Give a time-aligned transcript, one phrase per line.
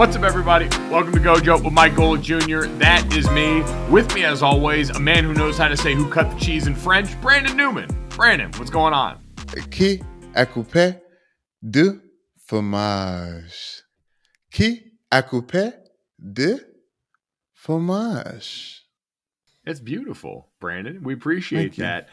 [0.00, 0.66] What's up, everybody?
[0.88, 2.66] Welcome to Gojo with Mike Golic Jr.
[2.78, 3.60] That is me.
[3.90, 6.66] With me, as always, a man who knows how to say who cut the cheese
[6.66, 7.86] in French, Brandon Newman.
[8.08, 9.22] Brandon, what's going on?
[9.70, 10.00] Qui
[10.34, 11.02] a coupé
[11.62, 12.00] de
[12.46, 13.82] fromage?
[14.50, 14.80] Qui
[15.12, 15.74] a coupé
[16.18, 16.60] de
[17.52, 18.86] fromage?
[19.66, 21.02] It's beautiful, Brandon.
[21.02, 22.08] We appreciate that.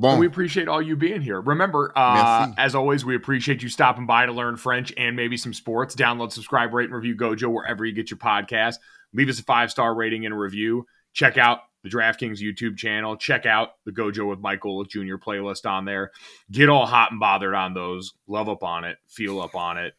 [0.00, 0.18] Bon.
[0.18, 1.40] We appreciate all you being here.
[1.40, 5.52] Remember, uh, as always, we appreciate you stopping by to learn French and maybe some
[5.52, 5.94] sports.
[5.94, 8.76] Download, subscribe, rate, and review Gojo wherever you get your podcast.
[9.12, 10.86] Leave us a five star rating and a review.
[11.12, 13.16] Check out the DraftKings YouTube channel.
[13.16, 15.16] Check out the Gojo with Mike Golic Jr.
[15.16, 16.12] playlist on there.
[16.50, 18.14] Get all hot and bothered on those.
[18.26, 18.96] Love up on it.
[19.06, 19.92] Feel up on it.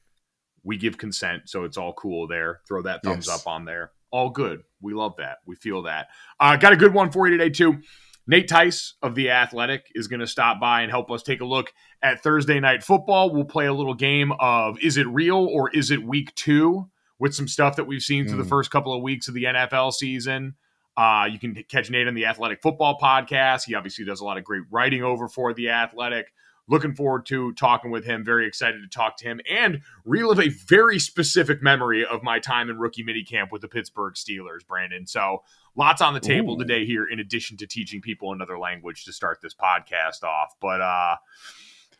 [0.64, 2.62] We give consent, so it's all cool there.
[2.68, 3.40] Throw that thumbs Yes.
[3.42, 3.92] up on there.
[4.12, 4.62] All good.
[4.82, 5.38] We love that.
[5.46, 6.08] We feel that.
[6.40, 7.82] Uh, got a good one for you today, too.
[8.28, 11.46] Nate Tice of The Athletic is going to stop by and help us take a
[11.46, 13.34] look at Thursday night football.
[13.34, 17.34] We'll play a little game of is it real or is it week two with
[17.36, 18.50] some stuff that we've seen through the Mm.
[18.50, 20.56] first couple of weeks of the NFL season.
[20.98, 23.66] Uh, you can catch Nate on the Athletic Football Podcast.
[23.66, 26.32] He obviously does a lot of great writing over for The Athletic.
[26.68, 28.24] Looking forward to talking with him.
[28.24, 32.70] Very excited to talk to him and relive a very specific memory of my time
[32.70, 35.06] in rookie minicamp with the Pittsburgh Steelers, Brandon.
[35.08, 35.44] So
[35.76, 36.60] lots on the table Ooh.
[36.60, 40.54] today here, in addition to teaching people another language to start this podcast off.
[40.62, 41.16] But uh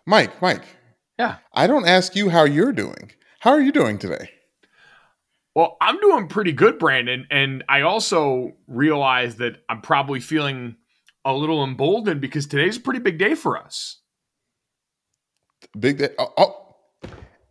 [0.06, 0.64] Mike, Mike.
[1.20, 1.38] Yeah.
[1.54, 3.12] I don't ask you how you're doing.
[3.40, 4.32] How are you doing today?
[5.56, 7.28] well, I'm doing pretty good, Brandon.
[7.30, 10.76] And I also realize that I'm probably feeling
[11.26, 13.98] a little emboldened because today's a pretty big day for us.
[15.78, 16.10] Big day.
[16.18, 16.76] Oh, oh,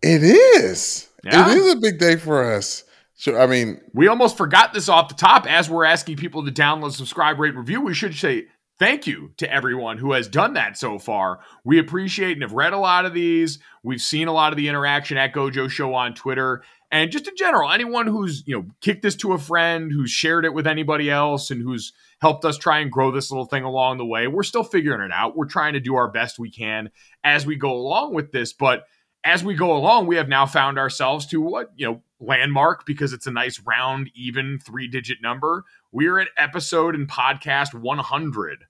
[0.02, 1.08] it is.
[1.24, 1.50] Yeah.
[1.50, 2.84] It is a big day for us.
[3.20, 5.46] So I mean, We almost forgot this off the top.
[5.46, 8.46] As we're asking people to download, subscribe, rate, review, we should say
[8.78, 11.40] thank you to everyone who has done that so far.
[11.62, 13.58] We appreciate and have read a lot of these.
[13.82, 16.62] We've seen a lot of the interaction at Gojo Show on Twitter.
[16.90, 20.46] And just in general, anyone who's, you know, kicked this to a friend, who's shared
[20.46, 21.92] it with anybody else, and who's
[22.22, 24.28] helped us try and grow this little thing along the way.
[24.28, 25.36] We're still figuring it out.
[25.36, 26.88] We're trying to do our best we can
[27.22, 28.54] as we go along with this.
[28.54, 28.84] But
[29.22, 33.12] as we go along, we have now found ourselves to what, you know, landmark because
[33.12, 35.64] it's a nice round, even three digit number.
[35.90, 38.64] We're at episode and podcast 100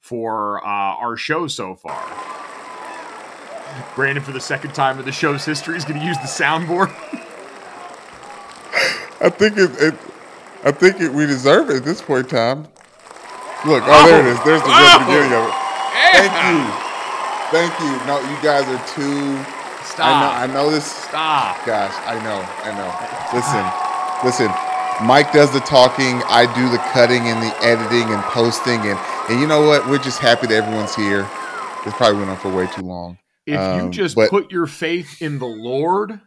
[0.00, 2.02] for uh, our show so far.
[3.94, 6.88] Brandon, for the second time in the show's history, is going to use the soundboard.
[9.20, 9.70] I think it.
[9.80, 9.94] it
[10.64, 12.58] I think it, we deserve it at this point in time.
[13.66, 14.44] Look, oh, there it is.
[14.44, 14.98] There's the Oh!
[15.06, 15.54] beginning of it.
[16.14, 16.58] Thank you.
[17.50, 18.06] Thank you.
[18.06, 19.57] No, you guys are too.
[19.92, 20.06] Stop.
[20.34, 20.52] I know.
[20.52, 20.86] I know this.
[20.86, 21.64] Stop.
[21.66, 22.40] Gosh, I know.
[22.62, 22.90] I know.
[23.34, 25.06] Listen, listen.
[25.06, 26.22] Mike does the talking.
[26.26, 28.80] I do the cutting and the editing and posting.
[28.80, 28.98] And
[29.30, 29.86] and you know what?
[29.88, 31.22] We're just happy that everyone's here.
[31.84, 33.18] This probably went on for way too long.
[33.46, 36.20] If you Um, just but- put your faith in the Lord,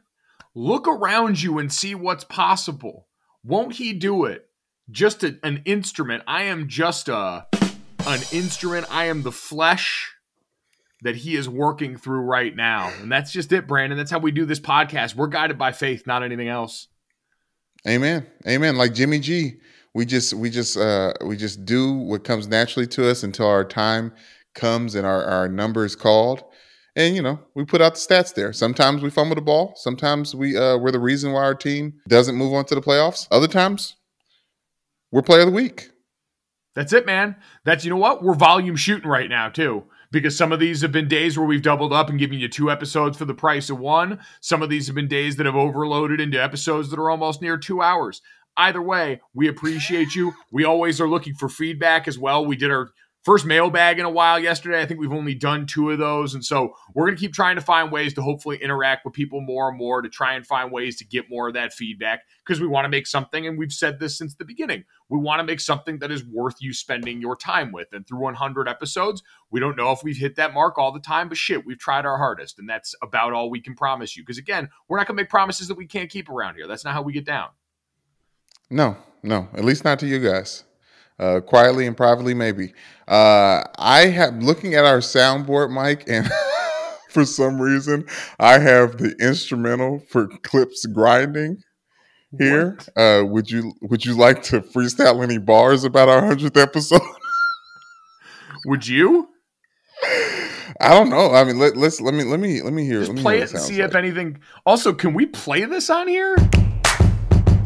[0.55, 3.07] look around you and see what's possible.
[3.44, 4.45] Won't He do it?
[4.89, 6.23] Just a, an instrument.
[6.27, 7.45] I am just a
[8.07, 8.88] an instrument.
[8.89, 10.13] I am the flesh
[11.01, 13.97] that He is working through right now, and that's just it, Brandon.
[13.97, 15.16] That's how we do this podcast.
[15.16, 16.88] We're guided by faith, not anything else.
[17.88, 18.28] Amen.
[18.47, 18.75] Amen.
[18.75, 19.56] Like Jimmy G,
[19.94, 23.66] we just we just uh we just do what comes naturally to us until our
[23.66, 24.13] time
[24.53, 26.44] comes and our, our number is called.
[26.95, 28.53] And you know, we put out the stats there.
[28.53, 29.73] Sometimes we fumble the ball.
[29.75, 33.28] Sometimes we uh we're the reason why our team doesn't move on to the playoffs.
[33.31, 33.95] Other times
[35.12, 35.89] we're player of the week.
[36.75, 37.35] That's it, man.
[37.66, 38.23] That's you know what?
[38.23, 39.85] We're volume shooting right now too.
[40.11, 42.69] Because some of these have been days where we've doubled up and given you two
[42.69, 44.19] episodes for the price of one.
[44.41, 47.57] Some of these have been days that have overloaded into episodes that are almost near
[47.57, 48.21] two hours.
[48.57, 50.33] Either way, we appreciate you.
[50.51, 52.45] We always are looking for feedback as well.
[52.45, 52.91] We did our
[53.24, 54.81] first mailbag in a while yesterday.
[54.81, 56.33] I think we've only done two of those.
[56.33, 59.41] And so we're going to keep trying to find ways to hopefully interact with people
[59.41, 62.59] more and more to try and find ways to get more of that feedback because
[62.59, 63.45] we want to make something.
[63.45, 64.86] And we've said this since the beginning.
[65.12, 67.90] We want to make something that is worth you spending your time with.
[67.92, 69.22] And through 100 episodes,
[69.52, 72.06] we don't know if we've hit that mark all the time, but shit, we've tried
[72.06, 72.60] our hardest.
[72.60, 74.24] And that's about all we can promise you.
[74.24, 76.66] Because again, we're not going to make promises that we can't keep around here.
[76.66, 77.50] That's not how we get down.
[78.69, 80.63] No, no, at least not to you guys.
[81.19, 82.74] Uh, quietly and privately, maybe.
[83.06, 86.31] Uh, I have looking at our soundboard, Mike, and
[87.10, 88.08] for some reason,
[88.40, 91.62] I have the instrumental for Clipse grinding.
[92.38, 92.78] Here.
[92.95, 97.01] Uh, would you would you like to freestyle any bars about our hundredth episode?
[98.66, 99.28] Would you?
[100.80, 101.31] I don't know.
[101.33, 103.00] I mean, let, let's let me let me let me hear.
[103.00, 104.39] Just let me play hear it and see sounds if anything.
[104.66, 106.36] Also, can we play this on here?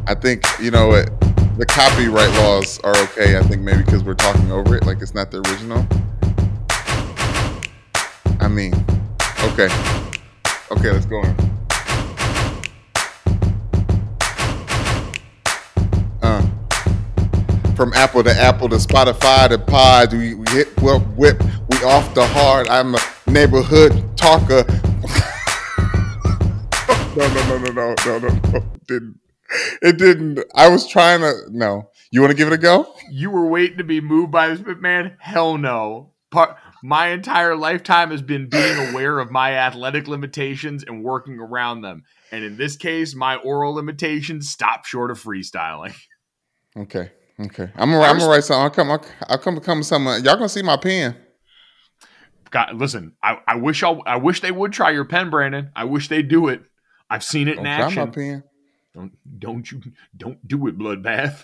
[0.08, 1.10] I think you know what
[1.58, 3.38] the copyright laws are okay.
[3.38, 5.86] I think maybe because we're talking over it, like it's not the original.
[8.40, 8.74] I mean,
[9.44, 9.70] okay,
[10.72, 11.55] okay, let's go in.
[17.75, 21.44] From Apple to Apple to Spotify to Pod, we, we hit well whip.
[21.69, 22.68] We off the hard.
[22.68, 24.63] I'm a neighborhood talker.
[27.16, 28.60] no, no, no, no, no, no, no, no.
[28.88, 29.19] Didn't.
[29.81, 30.39] It didn't.
[30.56, 31.33] I was trying to.
[31.50, 31.89] No.
[32.12, 32.94] You want to give it a go?
[33.12, 36.13] You were waiting to be moved by this, but man, hell no.
[36.31, 41.81] Part my entire lifetime has been being aware of my athletic limitations and working around
[41.81, 42.04] them.
[42.31, 45.95] And in this case, my oral limitations stop short of freestyling.
[46.77, 47.12] Okay.
[47.40, 47.70] Okay.
[47.76, 48.02] I'm gonna.
[48.02, 48.64] I'm gonna write something.
[48.64, 48.92] I'll come.
[48.92, 49.60] I'll, I'll come.
[49.60, 50.06] Come some.
[50.06, 51.16] Y'all gonna see my pen?
[52.52, 55.72] God, listen, I, I wish I, I wish they would try your pen, Brandon.
[55.76, 56.62] I wish they'd do it.
[57.10, 58.12] I've seen it in Don't my action.
[58.12, 58.44] pen.
[58.94, 59.82] Don't don't you
[60.16, 61.44] don't do it, bloodbath.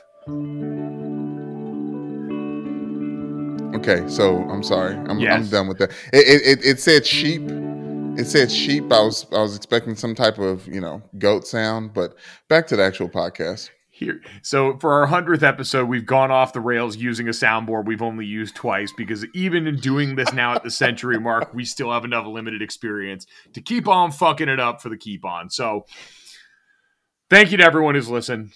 [3.76, 4.08] Okay.
[4.08, 4.96] So I'm sorry.
[4.96, 5.92] I'm, I'm done with that.
[6.14, 7.42] It, it, it, it said sheep.
[8.18, 8.84] It said sheep.
[8.94, 12.16] I was I was expecting some type of you know goat sound, but
[12.48, 13.70] back to the actual podcast.
[14.02, 18.02] Here, so for our hundredth episode, we've gone off the rails using a soundboard we've
[18.02, 21.92] only used twice because even in doing this now at the century mark, we still
[21.92, 25.52] have enough limited experience to keep on fucking it up for the keep on.
[25.52, 25.86] So,
[27.30, 28.54] thank you to everyone who's listened.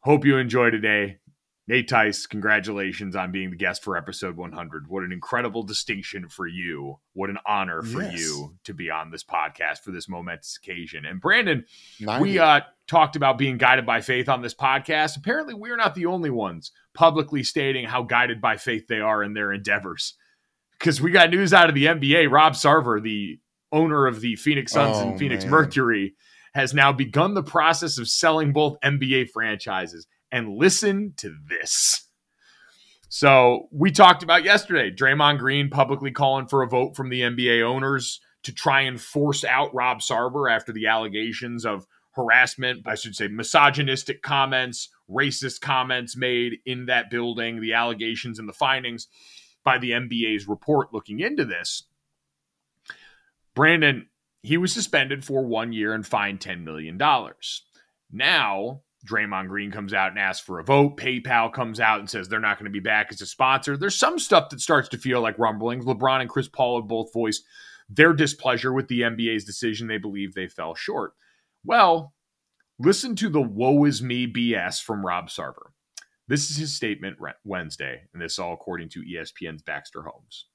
[0.00, 1.18] Hope you enjoy today.
[1.68, 4.86] Nate Tice, congratulations on being the guest for episode 100.
[4.88, 7.00] What an incredible distinction for you.
[7.12, 8.20] What an honor for Yes.
[8.20, 11.04] you to be on this podcast for this momentous occasion.
[11.04, 11.64] And Brandon,
[11.98, 12.22] 90.
[12.22, 15.16] we uh, talked about being guided by faith on this podcast.
[15.16, 19.34] Apparently, we're not the only ones publicly stating how guided by faith they are in
[19.34, 20.14] their endeavors.
[20.78, 22.30] Because we got news out of the NBA.
[22.30, 23.40] Rob Sarver, the
[23.72, 25.50] owner of the Phoenix Suns Oh, and Phoenix man.
[25.50, 26.14] Mercury,
[26.54, 30.06] has now begun the process of selling both NBA franchises.
[30.32, 32.06] And listen to this.
[33.08, 37.62] So we talked about yesterday Draymond Green publicly calling for a vote from the NBA
[37.62, 43.14] owners to try and force out Rob Sarver after the allegations of harassment, I should
[43.14, 49.06] say misogynistic comments, racist comments made in that building, the allegations and the findings
[49.64, 51.84] by the NBA's report looking into this.
[53.54, 54.08] Brandon,
[54.42, 56.98] he was suspended for one year and fined $10 million.
[58.10, 60.96] Now, Draymond Green comes out and asks for a vote.
[60.96, 63.76] PayPal comes out and says they're not going to be back as a sponsor.
[63.76, 65.84] There's some stuff that starts to feel like rumblings.
[65.84, 67.44] LeBron and Chris Paul have both voiced
[67.88, 69.86] their displeasure with the NBA's decision.
[69.86, 71.12] They believe they fell short.
[71.64, 72.14] Well,
[72.78, 75.70] listen to the woe is me BS from Rob Sarver.
[76.28, 80.46] This is his statement Wednesday, and this all according to ESPN's Baxter Holmes.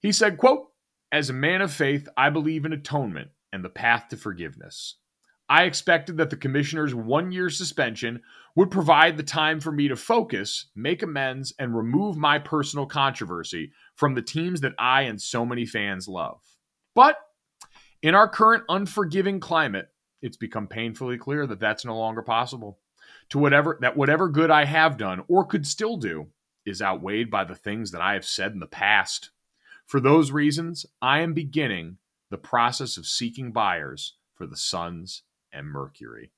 [0.00, 0.68] He said, quote,
[1.12, 4.96] as a man of faith, I believe in atonement and the path to forgiveness.
[5.54, 8.22] I expected that the commissioner's one year suspension
[8.56, 13.70] would provide the time for me to focus, make amends, and remove my personal controversy
[13.94, 16.42] from the teams that I and so many fans love.
[16.96, 17.18] But
[18.02, 19.90] in our current unforgiving climate,
[20.20, 22.80] it's become painfully clear that that's no longer possible.
[23.28, 26.30] To whatever that whatever good I have done or could still do
[26.66, 29.30] is outweighed by the things that I have said in the past.
[29.86, 35.22] For those reasons, I am beginning the process of seeking buyers for the Suns
[35.54, 36.32] and Mercury.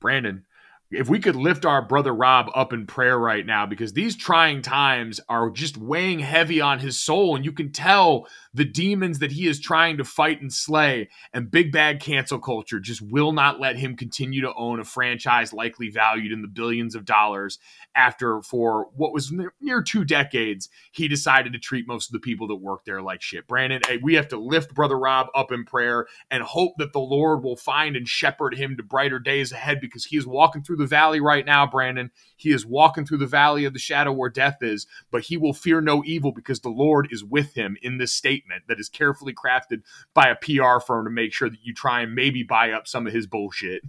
[0.00, 0.44] Brandon,
[0.90, 4.62] if we could lift our brother Rob up in prayer right now, because these trying
[4.62, 9.32] times are just weighing heavy on his soul, and you can tell the demons that
[9.32, 11.08] he is trying to fight and slay.
[11.32, 15.52] And big bad cancel culture just will not let him continue to own a franchise
[15.52, 17.58] likely valued in the billions of dollars
[17.94, 22.46] after, for what was near- two decades, he decided to treat most of the people
[22.46, 23.46] that work there like shit.
[23.46, 27.42] Brandon, we have to lift brother Rob up in prayer and hope that the Lord
[27.42, 30.86] will find and shepherd him to brighter days ahead because he is walking through the
[30.86, 32.10] valley right now, Brandon.
[32.36, 35.52] He is walking through the valley of the shadow where death is, but he will
[35.52, 39.34] fear no evil because the Lord is with him in this statement that is carefully
[39.34, 39.82] crafted
[40.14, 43.06] by a PR firm to make sure that you try and maybe buy up some
[43.06, 43.82] of his bullshit.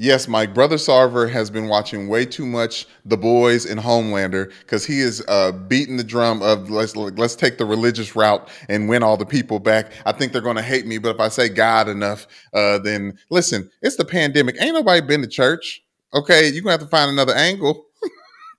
[0.00, 0.54] Yes, Mike.
[0.54, 5.24] Brother Sarver has been watching way too much The Boys and Homelander because he is
[5.26, 9.26] uh, beating the drum of let's let's take the religious route and win all the
[9.26, 9.90] people back.
[10.06, 13.18] I think they're going to hate me, but if I say God enough, uh, then
[13.30, 13.68] listen.
[13.82, 14.54] It's the pandemic.
[14.60, 15.82] Ain't nobody been to church.
[16.14, 17.87] Okay, you're gonna have to find another angle.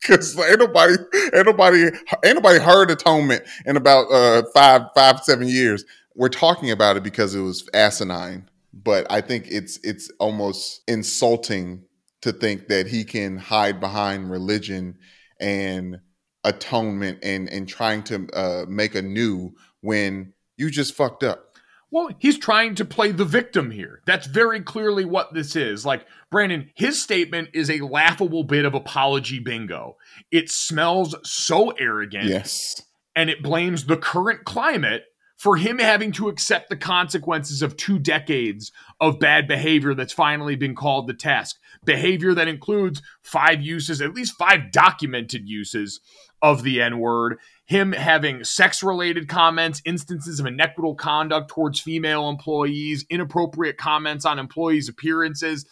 [0.08, 0.96] Cause ain't nobody,
[1.34, 1.84] ain't nobody,
[2.24, 5.84] ain't nobody heard atonement in about uh, five, five, seven years.
[6.15, 8.50] We're talking about it because it was asinine.
[8.74, 11.84] but I think it's it's almost insulting
[12.22, 14.98] to think that he can hide behind religion
[15.39, 16.00] and
[16.44, 21.49] atonement and and trying to uh, make a new when you just fucked up.
[21.91, 24.01] Well, he's trying to play the victim here.
[24.05, 25.86] That's very clearly what this is.
[25.86, 29.98] Like, Brandon, his statement is a laughable bit of apology bingo.
[30.31, 32.25] It smells so arrogant.
[32.25, 32.81] Yes.
[33.15, 35.05] And it blames the current climate
[35.36, 40.55] for him having to accept the consequences of two decades of bad behavior that's finally
[40.55, 41.55] been called the task.
[41.86, 46.01] Behavior that includes five uses, at least five documented uses
[46.41, 52.29] of the N word, him having sex related comments, instances of inequitable conduct towards female
[52.29, 55.65] employees, inappropriate comments on employees' appearances,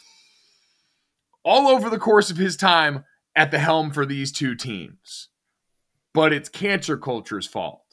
[1.44, 3.06] all over the course of his time
[3.36, 5.30] at the helm for these two teams.
[6.14, 7.87] But it's cancer culture's fault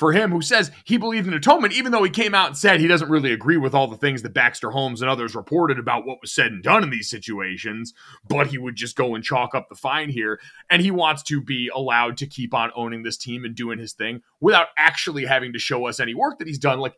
[0.00, 2.80] for him who says he believed in atonement, even though he came out and said
[2.80, 6.06] he doesn't really agree with all the things that Baxter Holmes and others reported about
[6.06, 7.92] what was said and done in these situations,
[8.26, 10.40] but he would just go and chalk up the fine here.
[10.70, 13.92] And he wants to be allowed to keep on owning this team and doing his
[13.92, 16.80] thing without actually having to show us any work that he's done.
[16.80, 16.94] Like,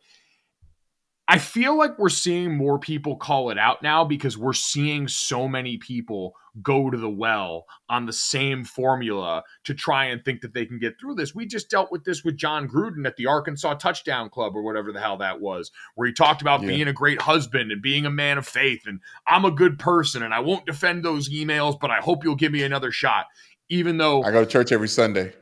[1.33, 5.47] I feel like we're seeing more people call it out now because we're seeing so
[5.47, 10.53] many people go to the well on the same formula to try and think that
[10.53, 11.33] they can get through this.
[11.33, 14.91] We just dealt with this with Jon Gruden at the Arkansas Touchdown Club or whatever
[14.91, 16.67] the hell that was, where he talked about yeah.
[16.67, 20.21] being a great husband and being a man of faith and I'm a good person
[20.21, 23.25] and I won't defend those emails, but I hope you'll give me another shot.
[23.69, 25.33] Even though I go to church every Sunday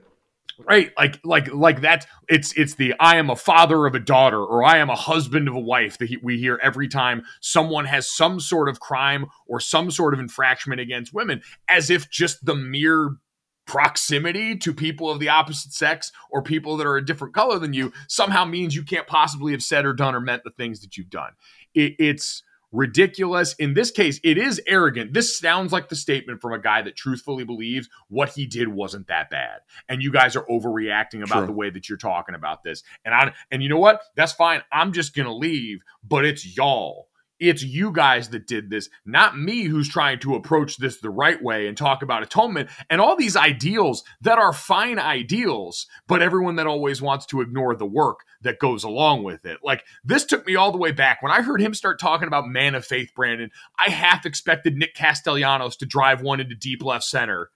[0.66, 4.40] right like like like that it's it's the i am a father of a daughter
[4.40, 8.10] or i am a husband of a wife that we hear every time someone has
[8.12, 12.56] some sort of crime or some sort of infraction against women as if just the
[12.56, 13.18] mere
[13.66, 17.74] proximity to people of the opposite sex or people that are a different color than
[17.74, 20.98] you somehow means you can't possibly have said or done or meant the things that
[20.98, 21.32] you've done.
[21.74, 23.54] It, it's ridiculous.
[23.56, 25.14] In this case, it is arrogant.
[25.14, 29.08] This sounds like the statement from a guy that truthfully believes what he did wasn't
[29.08, 29.60] that bad.
[29.90, 31.48] And you guys are overreacting about True.
[31.48, 32.84] the way that you're talking about this.
[33.06, 34.02] And I and you know what?
[34.16, 34.62] That's fine.
[34.72, 37.08] I'm just going to leave, but it's y'all
[37.42, 41.42] it's you guys that did this, not me who's trying to approach this the right
[41.42, 46.56] way and talk about atonement and all these ideals that are fine ideals, but everyone
[46.58, 49.58] that always wants to ignore the work that goes along with it.
[49.64, 51.24] Like this took me all the way back.
[51.24, 54.94] When I heard him start talking about man of faith, Brandon, I half expected Nick
[54.94, 57.50] Castellanos to drive one into deep left center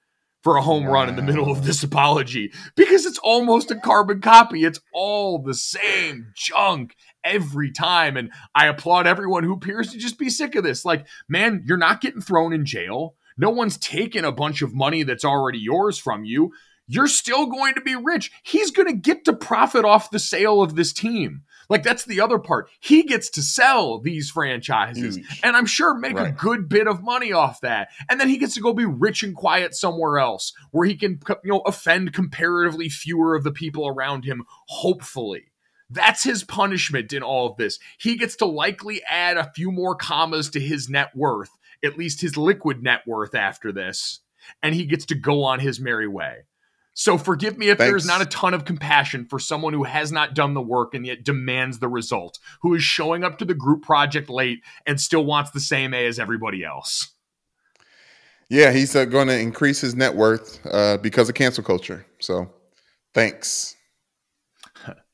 [0.45, 4.21] for a home run in the middle of this apology because it's almost a carbon
[4.21, 4.63] copy.
[4.63, 8.15] It's all the same junk every time.
[8.15, 10.85] And I applaud everyone who appears to just be sick of this.
[10.85, 13.15] Like, man, you're not getting thrown in jail.
[13.37, 16.53] No one's taken a bunch of money that's already yours from you.
[16.87, 18.31] You're still going to be rich.
[18.43, 21.41] He's going to get to profit off the sale of this team.
[21.69, 22.69] Like that's the other part.
[22.79, 25.41] He gets to sell these franchises Huge.
[25.43, 26.29] and I'm sure make right.
[26.29, 27.89] a good bit of money off that.
[28.09, 31.19] And then he gets to go be rich and quiet somewhere else where he can
[31.43, 35.45] you know offend comparatively fewer of the people around him hopefully.
[35.95, 37.79] That's his punishment in all of this.
[37.97, 41.49] He gets to likely add a few more commas to his net worth,
[41.83, 44.19] at least his liquid net worth after this,
[44.61, 46.43] and he gets to go on his merry way.
[46.97, 47.91] So forgive me if Thanks.
[47.91, 51.05] there's not a ton of compassion for someone who has not done the work and
[51.05, 55.25] yet demands the result, who is showing up to the group project late and still
[55.25, 57.09] wants the same A as everybody else.
[58.49, 62.05] Yeah, he's uh, going to increase his net worth uh, because of cancel culture.
[62.19, 62.49] So
[63.13, 63.75] thanks.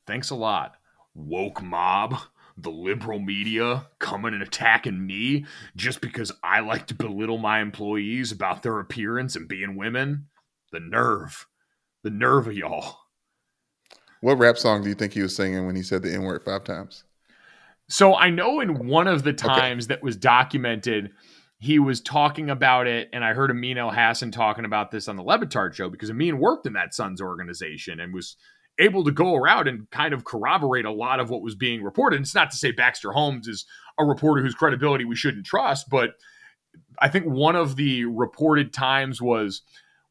[0.06, 0.76] Thanks a lot,
[1.14, 2.16] woke mob.
[2.58, 8.30] The liberal media coming and attacking me just because I like to belittle my employees
[8.30, 10.26] about their appearance and being women.
[10.70, 11.46] The nerve.
[12.02, 12.98] The nerve of y'all.
[14.20, 16.44] What rap song do you think he was singing when he said the N word
[16.44, 17.04] five times?
[17.88, 19.94] So I know in one of the times okay.
[19.94, 21.10] that was documented,
[21.58, 25.22] he was talking about it, and I heard Amin Elhassan talking about this on the
[25.22, 28.36] Le Batard show because Amin worked in that Suns organization and was
[28.78, 32.20] able to go around and kind of corroborate a lot of what was being reported.
[32.20, 33.66] It's not to say Baxter Holmes is
[33.98, 36.14] a reporter whose credibility we shouldn't trust, but
[36.98, 39.62] I think one of the reported times was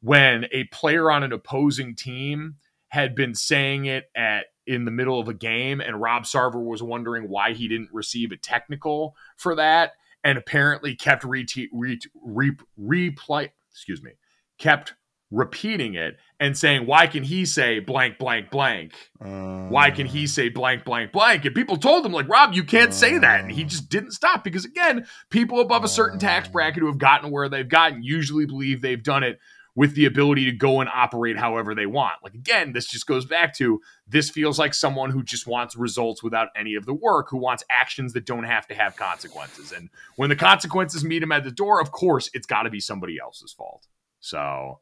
[0.01, 2.55] when a player on an opposing team
[2.89, 6.83] had been saying it at in the middle of a game and Rob Sarver was
[6.83, 12.57] wondering why he didn't receive a technical for that and apparently kept re- re- re-
[12.79, 14.11] replay excuse me
[14.59, 14.93] kept
[15.31, 18.93] repeating it and saying why can he say blank blank blank
[19.23, 22.63] uh, why can he say blank blank blank and people told him like rob you
[22.63, 26.19] can't uh, say that and he just didn't stop because again people above a certain
[26.19, 29.39] tax bracket who have gotten where they've gotten usually believe they've done it
[29.73, 32.15] with the ability to go and operate however they want.
[32.21, 36.21] Like again, this just goes back to this feels like someone who just wants results
[36.21, 39.71] without any of the work, who wants actions that don't have to have consequences.
[39.71, 42.81] And when the consequences meet him at the door, of course, it's got to be
[42.81, 43.87] somebody else's fault.
[44.19, 44.79] So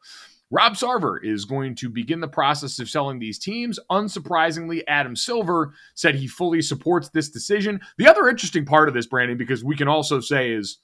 [0.52, 3.80] Rob Sarver is going to begin the process of selling these teams.
[3.92, 7.80] Unsurprisingly, Adam Silver said he fully supports this decision.
[7.98, 10.80] The other interesting part of this, Brandon, because we can also say is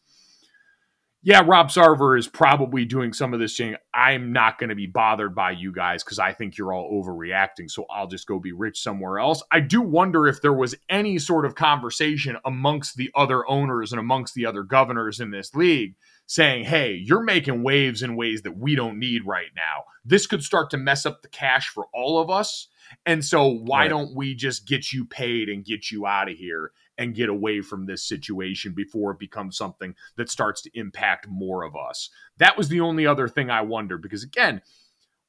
[1.25, 4.85] yeah, Rob Sarver is probably doing some of this saying, I'm not going to be
[4.85, 7.67] bothered by you guys because I think you're all overreacting.
[7.67, 9.41] So I'll just go be rich somewhere else.
[9.51, 13.99] I do wonder if there was any sort of conversation amongst the other owners and
[13.99, 15.95] amongst the other governors in this league
[16.27, 19.83] saying, hey, you're making waves in ways that we don't need right now.
[20.03, 22.67] This could start to mess up the cash for all of us.
[23.05, 23.89] And so why right.
[23.89, 26.71] don't we just get you paid and get you out of here?
[26.97, 31.63] and get away from this situation before it becomes something that starts to impact more
[31.63, 32.09] of us.
[32.37, 34.61] That was the only other thing I wondered because, again,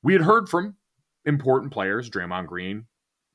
[0.02, 0.76] we had heard from
[1.24, 2.86] important players, Draymond Green,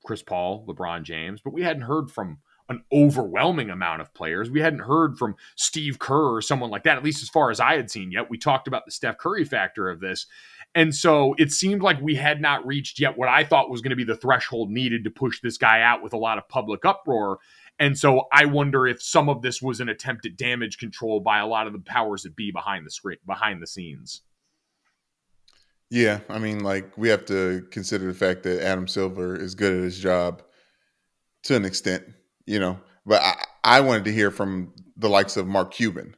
[0.05, 2.39] Chris Paul, LeBron James, but we hadn't heard from
[2.71, 4.49] an overwhelming amount of players.
[4.49, 7.59] We hadn't heard from Steve Kerr or someone like that, at least as far as
[7.59, 8.29] I had seen yet.
[8.29, 10.25] We talked about the Steph Curry factor of this.
[10.73, 13.91] And so it seemed like we had not reached yet what I thought was going
[13.91, 16.85] to be the threshold needed to push this guy out with a lot of public
[16.85, 17.39] uproar.
[17.77, 21.39] And so I wonder if some of this was an attempt at damage control by
[21.39, 24.21] a lot of the powers that be behind the screen, behind the scenes.
[25.89, 29.75] Yeah, I mean, like we have to consider the fact that Adam Silver is good
[29.75, 30.41] at his job
[31.43, 32.05] to an extent,
[32.45, 32.79] you know.
[33.05, 36.15] But I, I wanted to hear from the likes of Mark Cuban,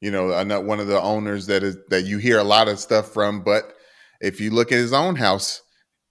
[0.00, 2.78] you know, another one of the owners that is that you hear a lot of
[2.78, 3.42] stuff from.
[3.42, 3.72] But
[4.20, 5.62] if you look at his own house,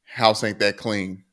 [0.06, 1.24] house ain't that clean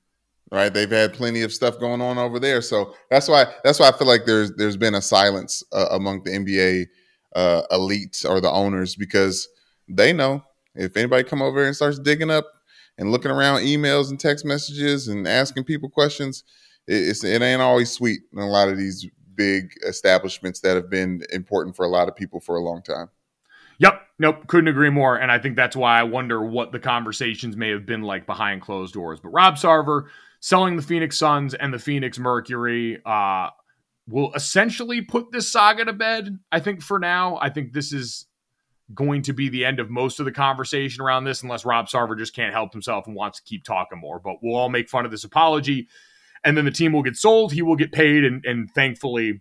[0.50, 0.72] right?
[0.72, 3.92] They've had plenty of stuff going on over there, so that's why that's why I
[3.92, 6.86] feel like there's there's been a silence uh, among the NBA
[7.36, 9.48] uh, elites or the owners because
[9.88, 10.42] they know
[10.74, 12.46] if anybody come over and starts digging up
[12.96, 16.44] and looking around emails and text messages and asking people questions,
[16.88, 21.22] it's it ain't always sweet in a lot of these big establishments that have been
[21.32, 23.08] important for a lot of people for a long time.
[23.78, 24.02] Yep.
[24.18, 24.46] Nope.
[24.48, 25.16] Couldn't agree more.
[25.16, 28.62] And I think that's why I wonder what the conversations may have been like behind
[28.62, 29.20] closed doors.
[29.20, 30.08] But Rob Sarver,
[30.40, 33.50] selling the Phoenix Suns and the Phoenix Mercury uh,
[34.08, 36.38] will essentially put this saga to bed.
[36.50, 38.26] I think for now, I think this is
[38.94, 42.18] going to be the end of most of the conversation around this, unless Rob Sarver
[42.18, 44.18] just can't help himself and wants to keep talking more.
[44.18, 45.88] But we'll all make fun of this apology,
[46.44, 47.52] and then the team will get sold.
[47.52, 49.40] He will get paid, and, and thankfully,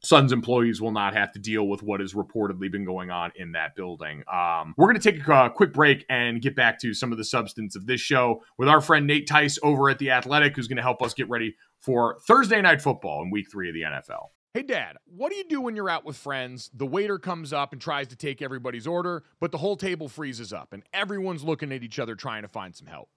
[0.00, 3.52] Suns employees will not have to deal with what has reportedly been going on in
[3.52, 4.22] that building.
[4.32, 7.24] Um, we're going to take a quick break and get back to some of the
[7.24, 10.76] substance of this show with our friend Nate Tice over at The Athletic, who's going
[10.76, 14.28] to help us get ready for Thursday night football in week three of the NFL.
[14.54, 16.70] Hey, Dad, what do you do when you're out with friends?
[16.72, 20.52] The waiter comes up and tries to take everybody's order, but the whole table freezes
[20.52, 23.10] up and everyone's looking at each other trying to find some help.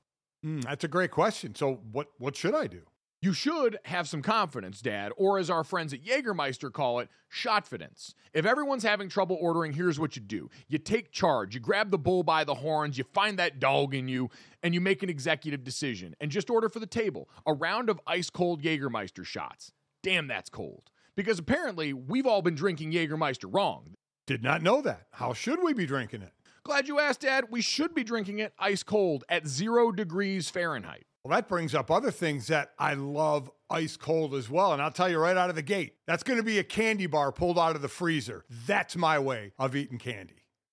[0.46, 1.56] Mm, that's a great question.
[1.56, 2.82] So, what, what should I do?
[3.24, 8.16] You should have some confidence, Dad, or as our friends at Jägermeister call it, shotfidence.
[8.34, 12.00] If everyone's having trouble ordering, here's what you do you take charge, you grab the
[12.00, 14.32] bull by the horns, you find that dog in you,
[14.64, 18.02] and you make an executive decision and just order for the table a round of
[18.08, 19.72] ice cold Jägermeister shots.
[20.02, 20.90] Damn, that's cold.
[21.16, 23.94] Because apparently, we've all been drinking Jägermeister wrong.
[24.26, 25.08] Did not know that.
[25.12, 26.32] How should we be drinking it?
[26.63, 27.45] Glad you asked, Dad.
[27.50, 31.06] We should be drinking it ice cold at zero degrees Fahrenheit.
[31.24, 34.74] Well, that brings up other things that I love ice cold as well.
[34.74, 37.08] And I'll tell you right out of the gate, that's going to be a candy
[37.08, 38.45] bar pulled out of the freezer.
[38.67, 40.41] That's my way of eating candy.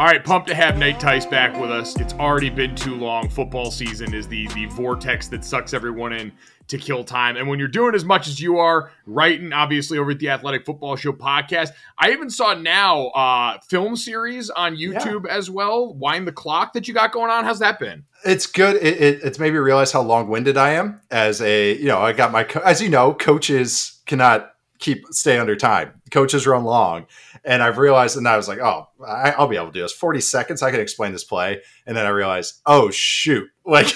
[0.00, 1.94] All right, pumped to have Nate Tice back with us.
[2.00, 3.28] It's already been too long.
[3.28, 6.32] Football season is the the vortex that sucks everyone in
[6.68, 7.36] to kill time.
[7.36, 10.64] And when you're doing as much as you are, writing obviously over at the Athletic
[10.64, 15.36] Football Show podcast, I even saw now uh film series on YouTube yeah.
[15.36, 15.92] as well.
[15.92, 17.44] Wind the clock that you got going on.
[17.44, 18.04] How's that been?
[18.24, 18.76] It's good.
[18.76, 22.00] It, it, it's made me realize how long winded I am as a you know
[22.00, 26.00] I got my as you know coaches cannot keep stay under time.
[26.10, 27.06] Coaches run long,
[27.44, 29.92] and I've realized, and I was like, oh, I, will be able to do this.
[29.92, 33.92] Forty seconds, I can explain this play, and then I realized, oh shoot, like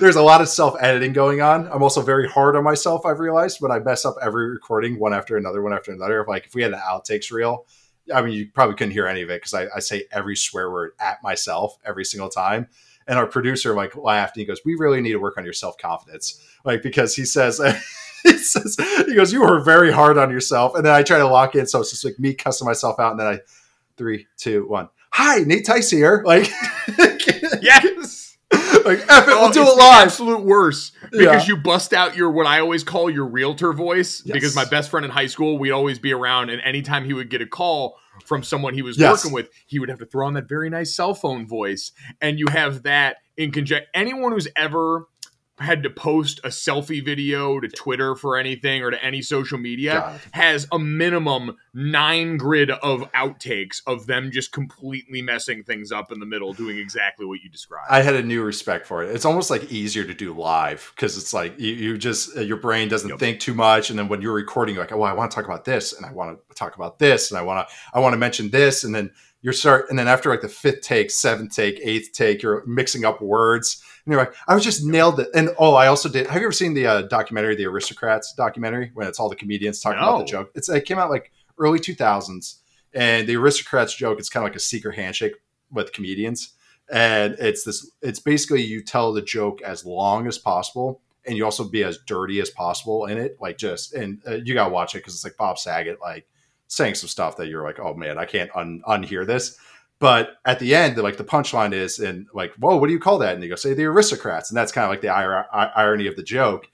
[0.00, 1.68] there's a lot of self editing going on.
[1.68, 3.06] I'm also very hard on myself.
[3.06, 6.24] I've realized when I mess up every recording, one after another, one after another.
[6.28, 7.66] Like if we had an outtakes reel,
[8.12, 10.70] I mean, you probably couldn't hear any of it because I, I say every swear
[10.70, 12.68] word at myself every single time.
[13.08, 15.52] And our producer like laughed and he goes, "We really need to work on your
[15.52, 17.60] self confidence." Like because he says.
[18.24, 20.74] he says, he goes, you were very hard on yourself.
[20.74, 21.64] And then I try to lock in.
[21.68, 23.12] So it's just like me cussing myself out.
[23.12, 23.38] And then I,
[23.96, 24.88] three, two, one.
[25.12, 26.24] Hi, Nate Tice here.
[26.26, 26.50] Like,
[27.62, 28.36] yes.
[28.52, 30.06] like, F it, we'll Oh, do it live.
[30.06, 31.54] absolute worst because Yeah.
[31.54, 34.22] you bust out your what I always call your realtor voice.
[34.24, 34.32] Yes.
[34.32, 37.30] Because my best friend in high school, we'd always be around, and anytime he would
[37.30, 39.24] get a call from someone he was Yes.
[39.24, 42.38] working with, he would have to throw on that very nice cell phone voice, and
[42.38, 43.86] you have that in conjunction.
[43.94, 45.06] Anyone who's ever
[45.58, 49.92] had to post a selfie video to Twitter for anything or to any social media
[49.94, 50.20] God.
[50.32, 56.20] has a minimum nine grid of outtakes of them just completely messing things up in
[56.20, 57.86] the middle, doing exactly what you described.
[57.90, 59.14] I had a new respect for it.
[59.14, 62.58] It's almost like easier to do live because it's like you, you just uh, your
[62.58, 63.18] brain doesn't Yep.
[63.18, 65.44] think too much, and then when you're recording, you're like, oh, I want to talk
[65.46, 68.12] about this, and I want to talk about this, and I want to I want
[68.12, 69.10] to mention this, and then
[69.46, 73.04] you start, and then after like the fifth take, seventh take, eighth take, you're mixing
[73.04, 75.28] up words, and you're like, I was just nailed it.
[75.34, 76.26] And oh, I also did.
[76.26, 79.80] Have you ever seen the uh, documentary, the Aristocrats documentary, when it's all the comedians
[79.80, 80.50] talking about the joke?
[80.54, 82.56] It's it came out like early 2000s,
[82.92, 84.18] and the Aristocrats joke.
[84.18, 85.34] It's kind of like a secret handshake
[85.70, 86.54] with comedians
[86.88, 91.44] and it's this it's basically you tell the joke as long as possible and you
[91.44, 94.94] also be as dirty as possible in it like just and uh, you gotta watch
[94.94, 96.26] it because it's like bob saget like
[96.68, 99.58] saying some stuff that you're like oh man i can't un- unhear this.
[99.98, 103.18] But at the end like the punchline is and like whoa what do you call
[103.18, 103.34] that?
[103.34, 104.50] And you go say the aristocrats.
[104.50, 106.68] And that's kind of like the ir- irony of the joke.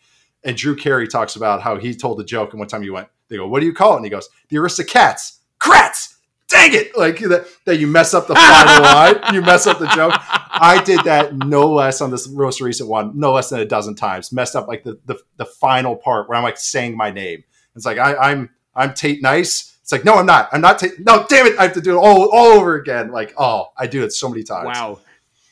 [0.44, 3.08] And drew carey talks about how he told the joke and one time you went
[3.28, 3.96] they go what do you call it?
[3.96, 5.40] And he goes the aristocrats.
[5.60, 6.16] Crats.
[6.48, 6.96] Dang it.
[6.96, 9.34] Like that, that you mess up the final line.
[9.34, 10.12] You mess up the joke.
[10.18, 13.94] I did that no less on this most recent one, no less than a dozen
[13.94, 14.32] times.
[14.32, 17.44] Messed up like the the, the final part where I'm like saying my name.
[17.76, 19.71] It's like I, I'm I'm Tate Nice.
[19.82, 20.48] It's like no, I'm not.
[20.52, 21.00] I'm not Tate.
[21.00, 21.58] No, damn it!
[21.58, 23.10] I have to do it all all over again.
[23.10, 24.66] Like oh, I do it so many times.
[24.66, 25.00] Wow.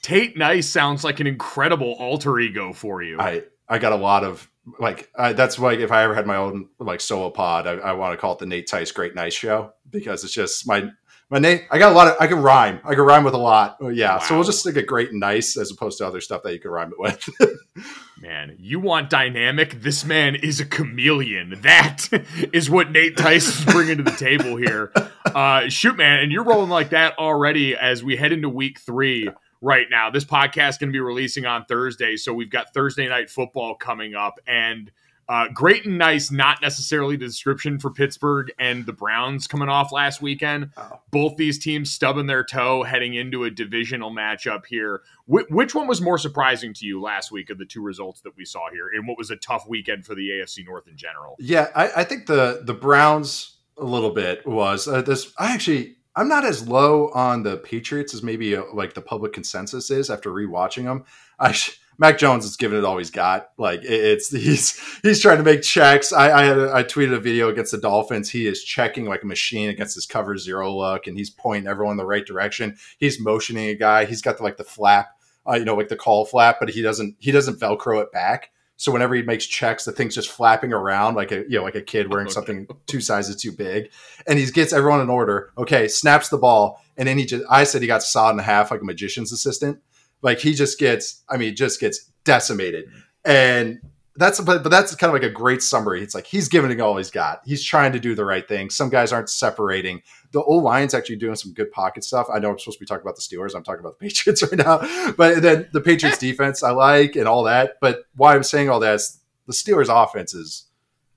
[0.03, 3.21] Tate Nice sounds like an incredible alter ego for you.
[3.21, 6.37] I I got a lot of like I, that's like if I ever had my
[6.37, 9.35] own like solo pod, I, I want to call it the Nate Tice Great Nice
[9.35, 10.91] Show because it's just my
[11.31, 11.61] my name.
[11.71, 12.81] I got a lot of I can rhyme.
[12.85, 13.77] I can rhyme with a lot.
[13.93, 16.53] Yeah, so we'll just stick a great and nice as opposed to other stuff that
[16.53, 17.29] you can rhyme it with.
[18.21, 19.81] man, you want dynamic?
[19.81, 21.61] This man is a chameleon.
[21.63, 22.09] That
[22.53, 24.93] is what Nate is bringing to the table here.
[25.23, 29.29] Uh, shoot, man, and you're rolling like that already as we head into week three
[29.61, 30.11] right now.
[30.11, 33.77] This podcast is going to be releasing on Thursday, so we've got Thursday night football
[33.77, 34.91] coming up, and
[35.31, 39.93] uh, great and nice, not necessarily the description for Pittsburgh and the Browns coming off
[39.93, 40.71] last weekend.
[40.77, 40.99] Oh.
[41.13, 45.03] Both these teams stubbing their toe heading into a divisional matchup here.
[45.27, 48.37] Wh- which one was more surprising to you last week of the two results that
[48.37, 51.37] we saw here, and what was a tough weekend for the AFC North in general?
[51.39, 55.33] Yeah, I, I think the the Browns a little bit was uh, this.
[55.39, 59.33] I actually I'm not as low on the Patriots as maybe uh, like the public
[59.33, 61.05] consensus is after rewatching them.
[61.39, 63.51] I sh- Mac Jones is giving it all he's got.
[63.59, 66.13] Like it's he's he's trying to make checks.
[66.13, 68.31] I I, had a, I tweeted a video against the Dolphins.
[68.31, 71.93] He is checking like a machine against his cover zero look, and he's pointing everyone
[71.93, 72.77] in the right direction.
[72.99, 74.07] He's motioning a guy.
[74.07, 75.09] He's got the, like the flap,
[75.47, 78.51] uh, you know, like the call flap, but he doesn't he doesn't velcro it back.
[78.77, 81.75] So whenever he makes checks, the thing's just flapping around like a you know like
[81.75, 83.91] a kid wearing Oh, something two sizes too big,
[84.27, 85.51] and he gets everyone in order.
[85.59, 88.71] Okay, snaps the ball, and then he just I said he got sawed in half
[88.71, 89.81] like a magician's assistant.
[90.23, 92.91] Like he just gets, I mean, just gets decimated,
[93.25, 93.81] and
[94.17, 96.03] that's but, but that's kind of like a great summary.
[96.03, 97.41] It's like he's giving it all he's got.
[97.45, 98.69] He's trying to do the right thing.
[98.69, 100.03] Some guys aren't separating.
[100.33, 102.27] The old Lions actually doing some good pocket stuff.
[102.33, 103.55] I know I'm supposed to be talking about the Steelers.
[103.55, 107.27] I'm talking about the Patriots right now, but then the Patriots defense I like and
[107.27, 107.79] all that.
[107.81, 110.67] But why I'm saying all that is the Steelers offense is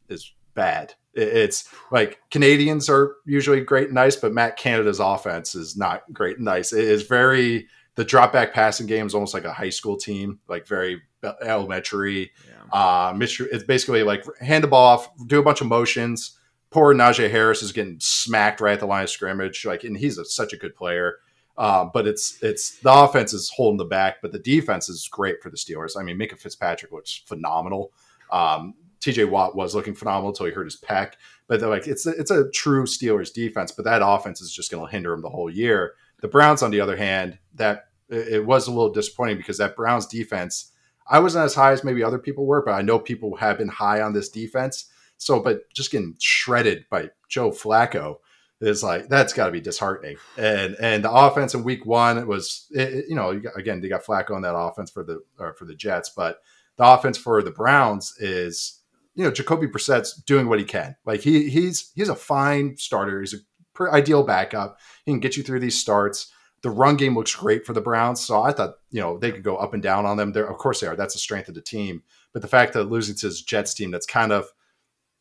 [0.07, 0.93] is bad.
[1.15, 6.37] It's like Canadians are usually great and nice, but Matt Canada's offense is not great
[6.37, 6.73] and nice.
[6.73, 10.39] It is very the drop back passing game is almost like a high school team,
[10.47, 11.01] like very
[11.41, 12.31] elementary.
[12.71, 16.37] Uh, It's basically like hand the ball off, do a bunch of motions.
[16.71, 19.63] Poor Najee Harris is getting smacked right at the line of scrimmage.
[19.63, 21.17] Like, and he's a, such a good player.
[21.55, 25.41] Um, but it's it's the offense is holding the back, but the defense is great
[25.43, 25.95] for the Steelers.
[25.95, 27.93] I mean, Minkah Fitzpatrick looks phenomenal.
[28.31, 31.13] Um, TJ Watt was looking phenomenal until he hurt his pec.
[31.47, 34.71] But they're like it's a, it's a true Steelers defense, but that offense is just
[34.71, 35.93] going to hinder him the whole year.
[36.23, 39.75] The Browns, on the other hand, that it it was a little disappointing because that
[39.75, 40.71] Browns defense,
[41.05, 43.67] I wasn't as high as maybe other people were, but I know people have been
[43.67, 44.89] high on this defense.
[45.17, 48.19] So, but just getting shredded by Joe Flacco
[48.61, 50.15] is like that's got to be disheartening.
[50.37, 54.05] And and the offense in Week One it was, it, you know, again they got
[54.05, 55.19] Flacco on that offense for the
[55.57, 56.37] for the Jets, but
[56.77, 58.79] the offense for the Browns is,
[59.13, 60.95] you know, Jacoby Brissett's doing what he can.
[61.05, 63.19] Like he he's he's a fine starter.
[63.19, 63.37] He's a
[63.81, 64.79] ideal backup.
[65.05, 66.31] He can get you through these starts.
[66.61, 69.43] The run game looks great for the Browns, so I thought you know they could
[69.43, 70.31] go up and down on them.
[70.31, 70.95] There, of course, they are.
[70.95, 72.03] That's the strength of the team.
[72.31, 74.47] But the fact that losing to this Jets team, that's kind of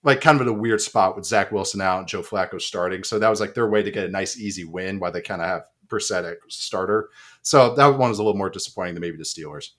[0.05, 3.05] like kind of in a weird spot with Zach Wilson out and Joe Flacco starting.
[3.05, 5.43] So that was like their way to get a nice, easy win while they kind
[5.43, 7.11] of have Brissett starter.
[7.43, 9.71] So that one was a little more disappointing than maybe the Steelers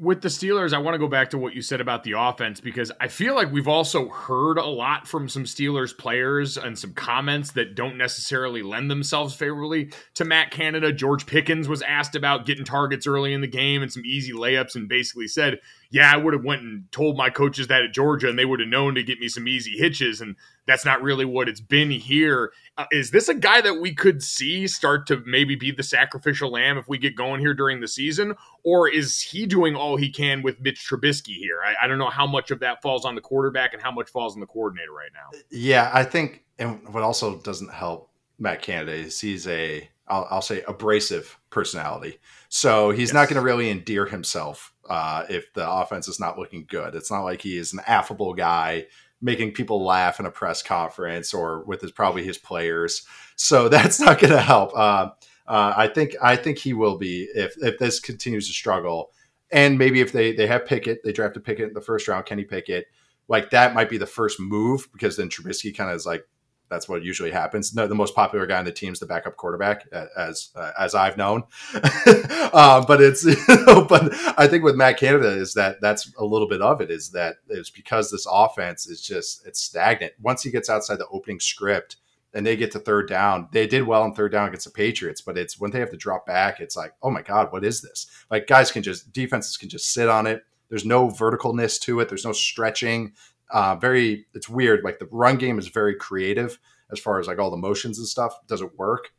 [0.00, 2.60] with the Steelers, I want to go back to what you said about the offense
[2.60, 6.92] because I feel like we've also heard a lot from some Steelers players and some
[6.92, 10.92] comments that don't necessarily lend themselves favorably to Matt Canada.
[10.92, 14.76] George Pickens was asked about getting targets early in the game and some easy layups
[14.76, 15.58] and basically said,
[15.90, 18.60] "Yeah, I would have went and told my coaches that at Georgia and they would
[18.60, 20.36] have known to get me some easy hitches and
[20.68, 22.52] that's not really what it's been here.
[22.76, 26.50] Uh, is this a guy that we could see start to maybe be the sacrificial
[26.50, 28.34] lamb if we get going here during the season?
[28.62, 31.60] Or is he doing all he can with Mitch Trubisky here?
[31.64, 34.10] I, I don't know how much of that falls on the quarterback and how much
[34.10, 35.38] falls on the coordinator right now.
[35.50, 40.42] Yeah, I think, and what also doesn't help Matt Canada is he's a, I'll, I'll
[40.42, 42.18] say, abrasive personality.
[42.50, 43.14] So he's yes.
[43.14, 46.94] not going to really endear himself uh, if the offense is not looking good.
[46.94, 48.86] It's not like he is an affable guy
[49.20, 53.06] making people laugh in a press conference or with his probably his players.
[53.36, 54.76] So that's not going to help.
[54.76, 55.10] Uh,
[55.46, 59.10] uh, I think I think he will be if if this continues to struggle,
[59.50, 62.44] and maybe if they they have Pickett, they drafted Pickett in the first round, Kenny
[62.44, 62.86] Pickett,
[63.28, 66.26] like that might be the first move because then Trubisky kind of is like
[66.68, 67.70] that's what usually happens.
[67.70, 71.16] The most popular guy on the team is the backup quarterback, as uh, as I've
[71.16, 71.44] known.
[71.74, 73.24] uh, but it's,
[73.88, 76.90] but I think with Matt Canada is that that's a little bit of it.
[76.90, 80.12] Is that it's because this offense is just it's stagnant.
[80.20, 81.96] Once he gets outside the opening script
[82.34, 85.22] and they get to third down, they did well on third down against the Patriots.
[85.22, 87.80] But it's when they have to drop back, it's like, oh my god, what is
[87.80, 88.06] this?
[88.30, 90.42] Like guys can just defenses can just sit on it.
[90.68, 92.10] There's no verticalness to it.
[92.10, 93.14] There's no stretching
[93.50, 94.84] uh, very it's weird.
[94.84, 96.58] Like the run game is very creative
[96.92, 98.34] as far as like all the motions and stuff.
[98.46, 99.12] Does it work?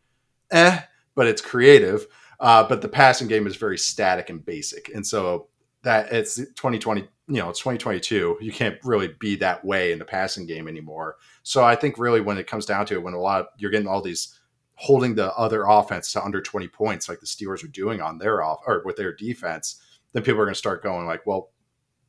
[0.51, 0.79] Eh,
[1.15, 2.07] but it's creative.
[2.39, 5.49] Uh, but the passing game is very static and basic, and so
[5.83, 7.01] that it's 2020.
[7.27, 8.37] You know, it's 2022.
[8.41, 11.17] You can't really be that way in the passing game anymore.
[11.43, 13.69] So I think really when it comes down to it, when a lot of, you're
[13.69, 14.39] getting all these
[14.79, 18.41] holding the other offense to under 20 points, like the Steelers are doing on their
[18.41, 19.81] off or with their defense,
[20.13, 21.51] then people are going to start going like, well,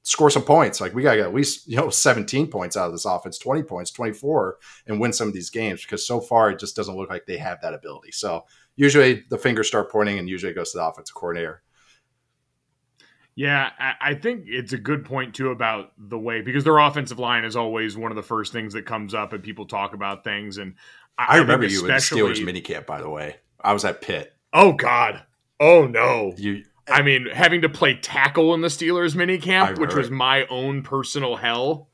[0.03, 0.81] score some points.
[0.81, 3.39] Like we got to get at least, you know, 17 points out of this offense,
[3.39, 6.97] 20 points, 24, and win some of these games because so far it just doesn't
[6.97, 8.13] look like they have that ability.
[8.13, 8.45] So
[8.77, 11.63] usually the fingers start pointing and usually it goes to the offensive coordinator.
[13.37, 17.45] Yeah, I think it's a good point too about the way because their offensive line
[17.45, 20.59] is always one of the first things that comes up and people talk about things.
[20.59, 20.75] And
[21.17, 23.37] I, I remember you in the Steelers minicamp, by the way.
[23.59, 24.35] I was at Pitt.
[24.53, 25.23] Oh God.
[25.59, 26.35] Oh no.
[26.37, 30.83] You I mean, having to play tackle in the Steelers minicamp, which was my own
[30.83, 31.89] personal hell.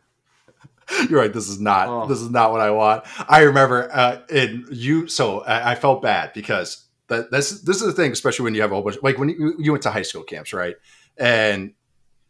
[1.10, 1.32] You're right.
[1.32, 1.88] This is not.
[1.88, 2.06] Oh.
[2.06, 3.04] This is not what I want.
[3.28, 5.08] I remember uh, in you.
[5.08, 8.62] So I, I felt bad because that, this this is the thing, especially when you
[8.62, 8.96] have a whole bunch.
[9.02, 10.76] Like when you, you went to high school camps, right?
[11.16, 11.72] And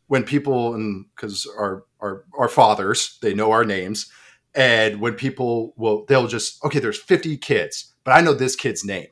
[0.07, 4.11] when people and because our our our fathers they know our names,
[4.55, 8.85] and when people will they'll just okay, there's 50 kids, but I know this kid's
[8.85, 9.09] name,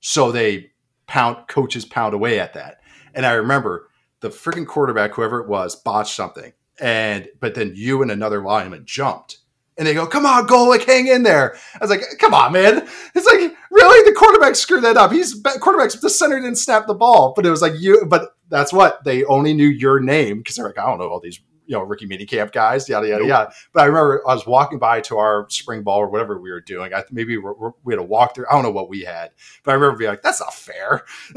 [0.00, 0.70] so they
[1.06, 2.80] pound coaches pound away at that
[3.16, 3.88] and I remember
[4.20, 6.52] the freaking quarterback, whoever it was, botched something.
[6.78, 9.38] And but then you and another lineman jumped.
[9.78, 11.54] And they go, come on, Golic, hang in there.
[11.74, 12.88] I was like, come on, man.
[13.14, 14.10] It's like, really?
[14.10, 15.12] The quarterback screwed that up.
[15.12, 17.34] He's quarterback's the center didn't snap the ball.
[17.34, 20.66] But it was like you, but that's what they only knew your name because they're
[20.66, 23.28] like, I don't know all these you know rookie minicamp guys, yada yada nope.
[23.28, 23.52] yada.
[23.72, 26.60] But I remember I was walking by to our spring ball or whatever we were
[26.60, 26.94] doing.
[26.94, 27.52] I maybe we,
[27.84, 28.44] we had a walkthrough.
[28.50, 29.30] I don't know what we had,
[29.64, 31.04] but I remember being like, "That's not fair."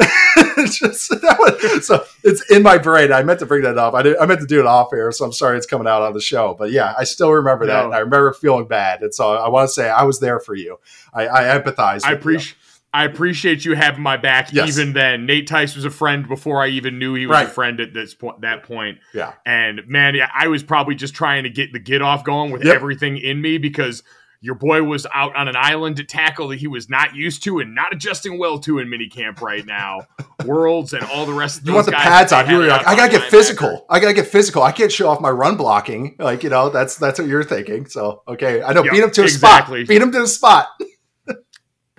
[0.65, 3.11] Just that was, so it's in my brain.
[3.11, 3.93] I meant to bring that up.
[3.93, 6.01] I did, I meant to do it off air, so I'm sorry it's coming out
[6.01, 6.55] on the show.
[6.57, 7.73] But yeah, I still remember no.
[7.73, 7.95] that.
[7.95, 10.77] I remember feeling bad, and so I want to say I was there for you.
[11.13, 12.05] I, I empathize.
[12.05, 12.55] I appreciate.
[12.91, 14.69] I appreciate you having my back yes.
[14.69, 15.25] even then.
[15.25, 17.47] Nate Tice was a friend before I even knew he was right.
[17.47, 18.97] a friend at this point that point.
[19.13, 19.33] Yeah.
[19.45, 22.65] And man, yeah, I was probably just trying to get the get off going with
[22.65, 22.75] yep.
[22.75, 24.01] everything in me because
[24.41, 27.59] your boy was out on an island to tackle that he was not used to
[27.59, 29.99] and not adjusting well to in minicamp right now.
[30.45, 31.73] Worlds and all the rest of the things.
[31.73, 32.49] You want the pads on.
[32.49, 33.85] You were like, I gotta get physical.
[33.89, 34.63] I gotta get physical.
[34.63, 36.15] I can't show off my run blocking.
[36.17, 37.85] Like, you know, that's that's what you're thinking.
[37.87, 38.63] So okay.
[38.63, 39.81] I know yep, beat him to a exactly.
[39.81, 39.89] spot.
[39.89, 40.69] Beat him to a spot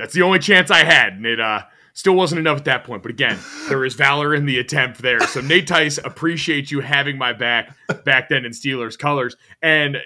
[0.00, 1.12] that's the only chance I had.
[1.14, 4.46] And it uh Still wasn't enough at that point, but again, there is valor in
[4.46, 5.20] the attempt there.
[5.26, 9.36] So Nate Tice, appreciate you having my back back then in Steelers colors.
[9.60, 9.98] And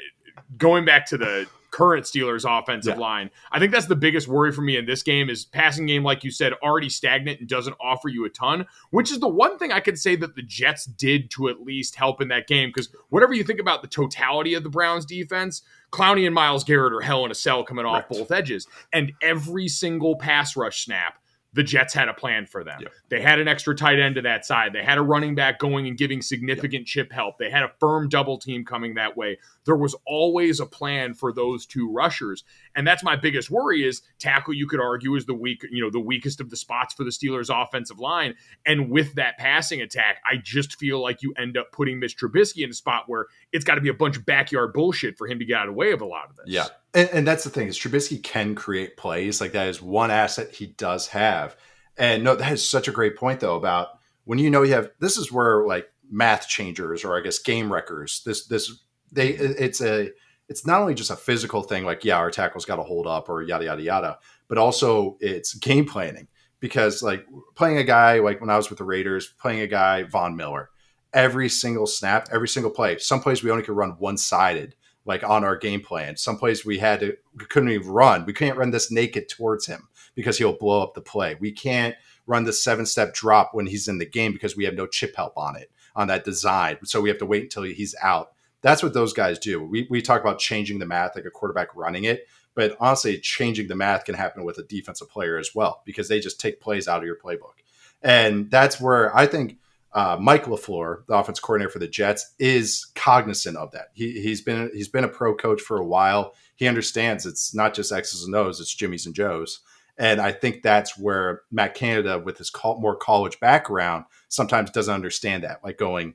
[0.57, 3.01] going back to the current Steelers offensive Yeah.
[3.01, 6.05] line, I think that's the biggest worry for me in this game is passing game,
[6.05, 9.59] like you said, already stagnant and doesn't offer you a ton, which is the one
[9.59, 12.69] thing I could say that the Jets did to at least help in that game.
[12.69, 16.93] Because whatever you think about the totality of the Browns defense, Clowney and Myles Garrett
[16.93, 18.19] are hell in a cell coming off Right.
[18.21, 18.69] both edges.
[18.93, 21.19] And every single pass rush snap,
[21.55, 22.79] the Jets had a plan for them.
[22.81, 22.93] Yep.
[23.11, 24.73] They had an extra tight end to that side.
[24.73, 27.39] They had a running back going and giving significant chip help.
[27.39, 29.39] They had a firm double team coming that way.
[29.65, 32.43] There was always a plan for those two rushers.
[32.75, 35.91] And that's my biggest worry is tackle you could argue is the weak, you know,
[35.91, 38.35] the weakest of the spots for the Steelers offensive line.
[38.67, 42.65] And with that passing attack, I just feel like you end up putting Mitch Trubisky
[42.65, 45.39] in a spot where it's got to be a bunch of backyard bullshit for him
[45.39, 46.47] to get out of the way of a lot of this.
[46.49, 49.41] Yeah, and, and that's the thing is Trubisky can create plays.
[49.41, 51.57] Like that is one asset he does have.
[51.97, 53.89] And no, that is such a great point though about
[54.25, 54.91] when you know you have.
[55.01, 58.23] This is where like math changers or I guess game wreckers.
[58.25, 59.53] This this they mm-hmm.
[59.59, 60.11] it's a
[60.49, 63.29] it's not only just a physical thing like yeah our tackle's got to hold up
[63.29, 66.29] or yada yada yada, but also it's game planning
[66.61, 70.05] because like playing a guy like when I was with the Raiders playing a guy
[70.05, 70.71] Von Miller
[71.13, 72.99] every single snap every single play.
[72.99, 74.75] Some plays we only could run one sided
[75.05, 76.17] like on our game plan.
[76.17, 78.25] Some plays we had to we couldn't even run.
[78.27, 81.37] We can't run this naked towards him because he'll blow up the play.
[81.39, 81.95] We can't
[82.27, 85.17] run the seven step drop when he's in the game because we have no chip
[85.17, 86.79] help on it on that design.
[86.85, 88.33] So we have to wait until he's out.
[88.63, 89.63] That's what those guys do.
[89.63, 93.69] We we talk about changing the math like a quarterback running it, but honestly, changing
[93.69, 96.89] the math can happen with a defensive player as well because they just take plays
[96.89, 97.61] out of your playbook,
[98.01, 99.59] and that's where I think
[99.95, 103.89] uh, Mike Lafleur, the offense coordinator for the Jets, is cognizant of that.
[103.95, 106.35] He, he's been he's been a pro coach for a while.
[106.57, 109.61] He understands it's not just X's and O's; it's Jimmys and Joes.
[109.97, 115.45] And I think that's where Matt Canada, with his more college background, sometimes doesn't understand
[115.45, 115.63] that.
[115.63, 116.15] Like going,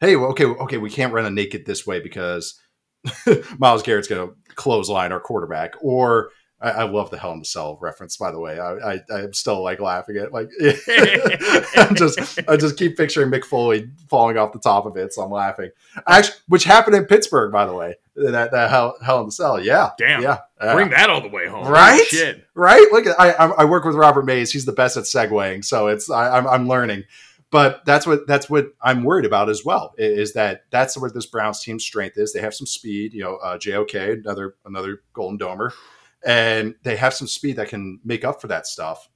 [0.00, 2.60] "Hey, well, okay, okay, we can't run a naked this way because
[3.58, 6.30] Myles Garrett's going to clothesline our quarterback." Or
[6.60, 8.58] I, I love the Hell in the Cell reference, by the way.
[8.58, 10.48] I, I I'm still like laughing at like
[11.76, 15.22] I'm just I just keep picturing Mick Foley falling off the top of it, so
[15.22, 15.70] I'm laughing.
[16.06, 17.96] Actually, which happened in Pittsburgh, by the way.
[18.16, 20.22] That that Hell, Hell in the Cell, yeah, Damn.
[20.22, 20.74] yeah, yeah.
[20.74, 21.66] Bring that all the way home.
[21.66, 22.06] Right?
[22.06, 22.46] Shit.
[22.54, 22.86] right?
[22.92, 24.52] Look, at, I I I work with Robert Mays.
[24.52, 27.04] He's the best at segueing, so it's I, I'm I'm learning.
[27.50, 29.94] But that's what that's what I'm worried about as well.
[29.96, 32.32] Is that that's where this Browns team's strength is.
[32.32, 33.14] They have some speed.
[33.14, 35.70] You know, uh, JOK, another another Golden Domer,
[36.24, 39.08] and they have some speed that can make up for that stuff.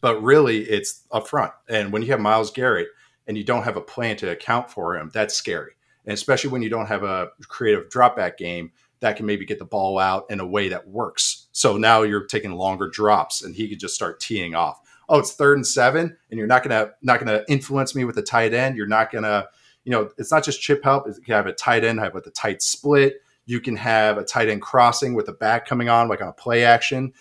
[0.00, 1.52] But really, it's up front.
[1.68, 2.88] And when you have Myles Garrett
[3.26, 5.72] and you don't have a plan to account for him, that's scary.
[6.04, 9.58] And especially when you don't have a creative drop back game that can maybe get
[9.58, 11.48] the ball out in a way that works.
[11.52, 14.80] So now you're taking longer drops and he could just start teeing off.
[15.08, 18.22] Oh, it's third and seven, and you're not gonna not gonna influence me with a
[18.22, 18.76] tight end.
[18.76, 19.46] You're not gonna,
[19.84, 21.06] you know, it's not just chip help.
[21.06, 23.20] You can have a tight end I have with a tight split.
[23.46, 26.32] You can have a tight end crossing with a back coming on, like on a
[26.32, 27.12] play action.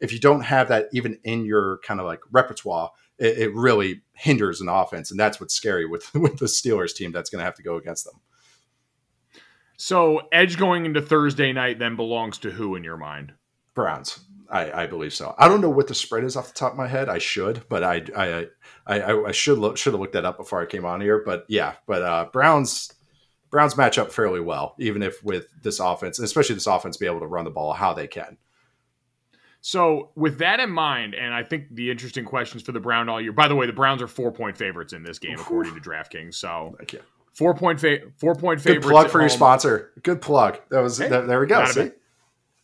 [0.00, 4.02] If you don't have that even in your kind of like repertoire, it, it really
[4.14, 7.44] hinders an offense, and that's what's scary with with the Steelers team that's going to
[7.44, 8.20] have to go against them.
[9.76, 13.32] So Edge going into Thursday night then belongs to who in your mind?
[13.74, 14.20] Browns.
[14.48, 15.34] I, I believe so.
[15.38, 17.08] I don't know what the spread is off the top of my head.
[17.08, 18.46] I should, but I I
[18.86, 21.22] I, I should look should have looked that up before I came on here.
[21.24, 22.92] But yeah, but uh, Browns
[23.52, 27.20] Browns match up fairly well, even if with this offense, especially this offense, be able
[27.20, 28.38] to run the ball how they can.
[29.60, 33.20] So with that in mind, and I think the interesting questions for the Brown all
[33.20, 33.30] year.
[33.30, 36.34] By the way, the Browns are four point favorites in this game according to DraftKings.
[36.34, 37.00] So Thank you.
[37.34, 38.86] four point fa- four point favorites.
[38.86, 39.92] Good plug for your sponsor.
[40.02, 40.58] Good plug.
[40.70, 41.38] That was Hey, that- there.
[41.38, 41.64] We go.
[41.66, 41.90] See?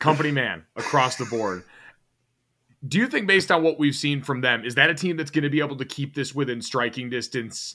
[0.01, 1.65] company man across the board.
[2.87, 5.31] Do you think, based on what we've seen from them, is that a team that's
[5.33, 7.75] going to be able to keep this within striking distance?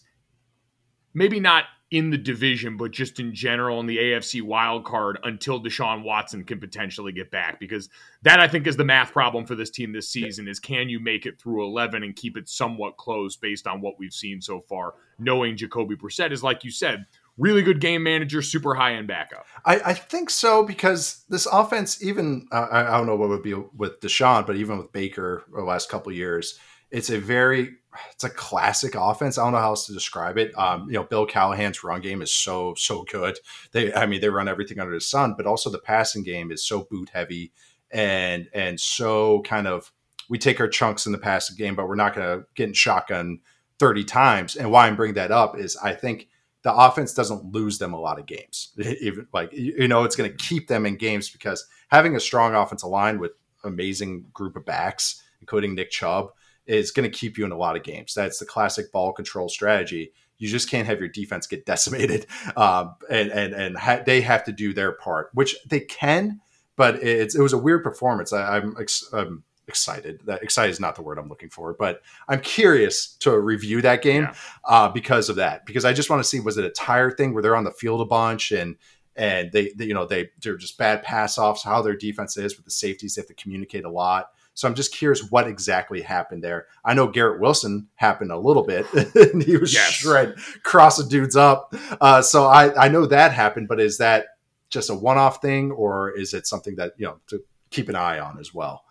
[1.14, 5.62] Maybe not in the division, but just in general in the AFC wild card until
[5.62, 7.60] Deshaun Watson can potentially get back.
[7.60, 7.88] Because
[8.24, 11.00] that I think is the math problem for this team this season is can you
[11.00, 14.62] make it through 11 and keep it somewhat close based on what we've seen so
[14.62, 17.06] far, knowing Jacoby Brissett is, like you said,
[17.38, 19.46] really good game manager, super high end backup.
[19.64, 23.44] I, I think so because this offense, even uh, I, I don't know what would
[23.44, 26.58] be with Deshaun, but even with Baker over the last couple of years,
[26.90, 27.76] it's a very
[28.12, 29.38] it's a classic offense.
[29.38, 30.58] I don't know how else to describe it.
[30.58, 33.40] Um, you know, Bill Callahan's run game is so so good.
[33.72, 36.64] They, I mean, they run everything under the sun, but also the passing game is
[36.64, 37.52] so boot heavy
[37.92, 39.92] and and so kind of
[40.30, 42.74] we take our chunks in the passing game, but we're not going to get in
[42.74, 43.40] shotgun
[43.80, 44.56] thirty times.
[44.56, 46.28] And why I'm bringing that up is I think
[46.64, 48.72] the offense doesn't lose them a lot of games.
[49.02, 52.56] Even like you know, it's going to keep them in games because having a strong
[52.56, 53.32] offensive line with
[53.64, 56.32] amazing group of backs, including Nick Chubb,
[56.66, 58.14] is going to keep you in a lot of games.
[58.14, 60.12] That's the classic ball control strategy.
[60.38, 62.26] You just can't have your defense get decimated,
[62.58, 66.40] um, and and and ha- they have to do their part, which they can.
[66.76, 68.34] But it's it was a weird performance.
[68.34, 70.22] I, I'm, ex- I'm excited.
[70.26, 74.02] That excited is not the word I'm looking for, but I'm curious to review that
[74.02, 74.34] game Yeah.
[74.66, 75.66] uh, because of that.
[75.66, 77.72] Because I just want to see was it a tire thing where they're on the
[77.72, 78.76] field a bunch and
[79.16, 81.64] and they, they you know they they're just bad pass offs.
[81.64, 84.32] How their defense is with the safeties, they have to communicate a lot.
[84.56, 86.68] So I'm just curious what exactly happened there.
[86.86, 88.86] I know Garrett Wilson happened a little bit,
[89.16, 89.92] and he was Yes.
[89.94, 91.74] shred crossing dudes up.
[92.00, 94.26] Uh, so I I know that happened, but is that
[94.70, 97.40] just a one off thing, or is it something that you know to
[97.72, 98.84] keep an eye on as well?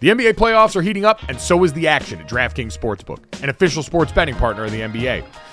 [0.00, 3.50] The NBA playoffs are heating up, and so is the action at DraftKings Sportsbook, an
[3.50, 5.24] official sports betting partner of the NBA.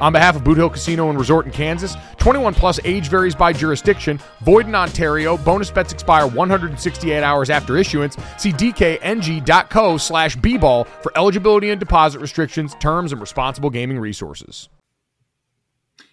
[0.00, 3.52] On behalf of Boot Hill Casino and Resort in Kansas, 21 plus age varies by
[3.52, 8.16] jurisdiction, void in Ontario, bonus bets expire 168 hours after issuance.
[8.38, 14.68] See dkng.co slash bball for eligibility and deposit restrictions, terms, and responsible gaming resources.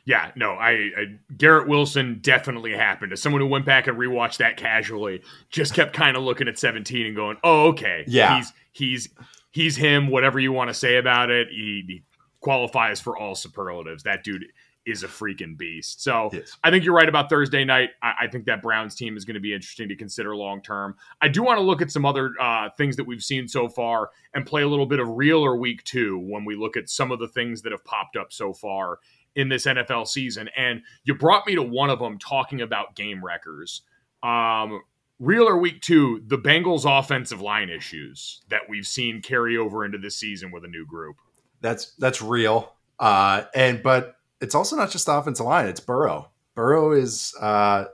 [0.05, 1.05] Yeah, no, I, I
[1.37, 3.13] Garrett Wilson definitely happened.
[3.13, 6.59] As someone who went back and rewatched that casually, just kept kind of looking at
[6.59, 8.35] 17 and going, "Oh, okay, Yeah.
[8.35, 9.09] he's he's
[9.51, 10.09] he's him.
[10.09, 12.03] Whatever you want to say about it, he, he
[12.43, 14.03] qualifies for all superlatives.
[14.03, 14.45] That dude
[14.85, 16.03] is a freaking beast.
[16.03, 16.57] So Yes.
[16.61, 17.91] I think you're right about Thursday night.
[18.01, 20.95] I, I think that Browns team is going to be interesting to consider long term.
[21.21, 24.09] I do want to look at some other uh, things that we've seen so far
[24.33, 27.11] and play a little bit of real or week two when we look at some
[27.11, 28.99] of the things that have popped up so far
[29.35, 30.49] in this NFL season.
[30.57, 33.83] And you brought me to one of them talking about game wreckers.
[34.21, 34.81] Um,
[35.17, 39.97] real or week two, the Bengals offensive line issues that we've seen carry over into
[39.97, 41.15] this season with a new group.
[41.63, 42.73] That's that's real.
[42.99, 46.29] Uh, and but it's also not just the offensive line; it's Burrow.
[46.53, 47.85] Burrow is uh,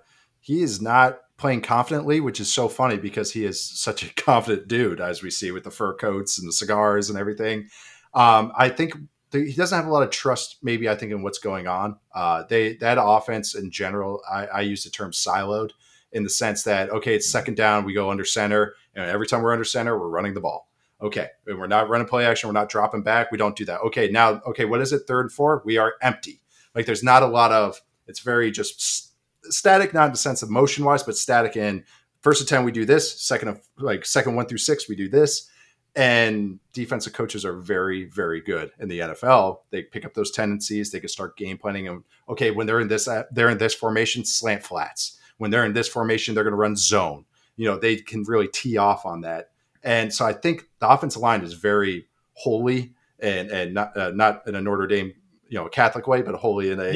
[0.42, 4.68] he is not playing confidently, which is so funny because he is such a confident
[4.68, 7.70] dude, as we see with the fur coats and the cigars and everything.
[8.14, 8.96] Um, I think
[9.32, 10.58] th- he doesn't have a lot of trust.
[10.64, 11.98] Maybe I think in what's going on.
[12.14, 15.72] Uh, they that offense in general, I, I use the term siloed
[16.12, 19.44] in the sense that okay, it's second down, we go under center, and every time
[19.44, 20.69] we're under center, we're running the ball.
[21.02, 22.50] Okay, and we're not running play action.
[22.50, 23.32] We're not dropping back.
[23.32, 23.80] We don't do that.
[23.82, 25.04] Okay, now, okay, what is it?
[25.08, 25.62] Third and four.
[25.66, 26.42] We are empty.
[26.76, 27.82] Like there's not a lot of.
[28.08, 29.12] It's very just s-
[29.44, 31.86] static, not in the sense of motion wise, but static in
[32.22, 33.22] first ten we do this.
[33.22, 35.50] Second of like second one through six we do this.
[35.96, 39.62] And defensive coaches are very, very good in the NFL.
[39.72, 40.92] They pick up those tendencies.
[40.92, 41.88] They can start game planning.
[41.88, 45.20] And okay, when they're in this, they're in this formation, slant flats.
[45.38, 47.26] When they're in this formation, they're going to run zone.
[47.56, 49.50] You know, they can really tee off on that.
[49.84, 54.48] And so I think the offensive line is very holy and and not uh, not
[54.48, 55.14] in a Notre Dame
[55.50, 56.92] you know Catholic way, but holy in a.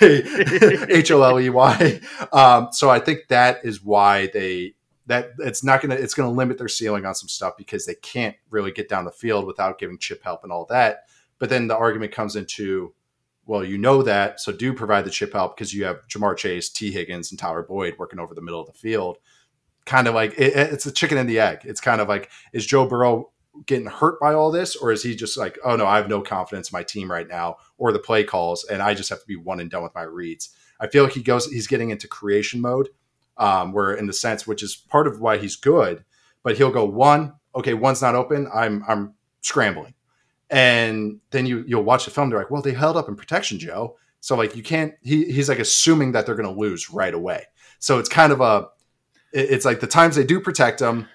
[0.96, 2.00] H O L E Y.
[2.32, 4.74] Um, so I think that is why they
[5.06, 8.36] that it's not gonna it's gonna limit their ceiling on some stuff because they can't
[8.50, 11.04] really get down the field without giving chip help and all that.
[11.38, 12.94] But then the argument comes into
[13.44, 16.68] well, you know that, so do provide the chip help because you have Ja'Marr Chase,
[16.68, 19.18] Tee Higgins, and Tyler Boyd working over the middle of the field.
[19.84, 21.62] Kind of like it, it's the chicken and the egg.
[21.64, 23.30] It's kind of like is Joe Burrow
[23.66, 26.22] getting hurt by all this, or is he just like, oh no, I have no
[26.22, 29.26] confidence in my team right now, or the play calls, and I just have to
[29.26, 30.50] be one and done with my reads.
[30.80, 32.88] I feel like he goes, he's getting into creation mode,
[33.36, 36.04] um, where in the sense, which is part of why he's good,
[36.42, 39.94] but he'll go one, okay, one's not open, I'm I'm scrambling,
[40.48, 43.58] and then you you'll watch the film, they're like, well, they held up in protection,
[43.58, 44.94] Joe, so like you can't.
[45.02, 47.44] He he's like assuming that they're going to lose right away,
[47.80, 48.68] so it's kind of a,
[49.32, 51.08] it's like the times they do protect him,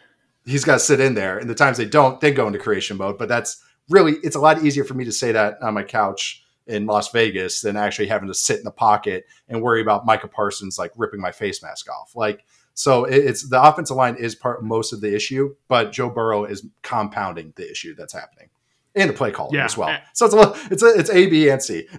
[0.45, 2.97] he's got to sit in there, and the times they don't, they go into creation
[2.97, 3.17] mode.
[3.17, 6.43] But that's really it's a lot easier for me to say that on my couch
[6.67, 10.27] in Las Vegas than actually having to sit in the pocket and worry about Micah
[10.27, 12.15] Parsons like ripping my face mask off.
[12.15, 16.45] Like so, it's the offensive line is part most of the issue, but Joe Burrow
[16.45, 18.49] is compounding the issue that's happening.
[18.97, 19.65] And the play calling Yeah.
[19.65, 19.89] as well.
[19.89, 19.99] Eh.
[20.13, 21.87] So it's a it's a, it's A, B, and C.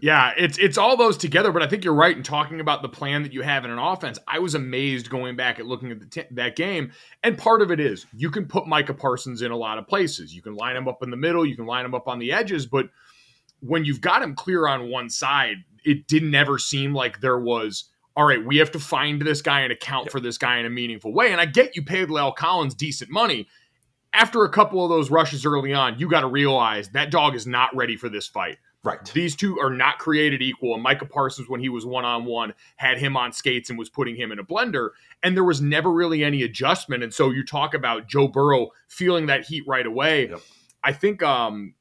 [0.00, 2.88] Yeah, it's it's all those together, but I think you're right in talking about the
[2.88, 4.18] plan that you have in an offense.
[4.26, 7.70] I was amazed going back at looking at the t- that game, and part of
[7.70, 10.34] it is you can put Micah Parsons in a lot of places.
[10.34, 12.32] You can line him up in the middle, you can line him up on the
[12.32, 12.86] edges, but
[13.60, 17.84] when you've got him clear on one side, it didn't ever seem like there was.
[18.16, 20.70] All right, we have to find this guy and account for this guy in a
[20.70, 21.32] meaningful way.
[21.32, 23.46] And I get you paid La'el Collins decent money.
[24.14, 27.46] After a couple of those rushes early on, you got to realize that dog is
[27.46, 28.58] not ready for this fight.
[28.84, 29.04] Right.
[29.12, 30.74] These two are not created equal.
[30.74, 33.88] And Micah Parsons, when he was one on one, had him on skates and was
[33.88, 34.90] putting him in a blender.
[35.22, 37.04] And there was never really any adjustment.
[37.04, 40.30] And so you talk about Joe Burrow feeling that heat right away.
[40.30, 40.40] Yep.
[40.82, 41.74] I think um,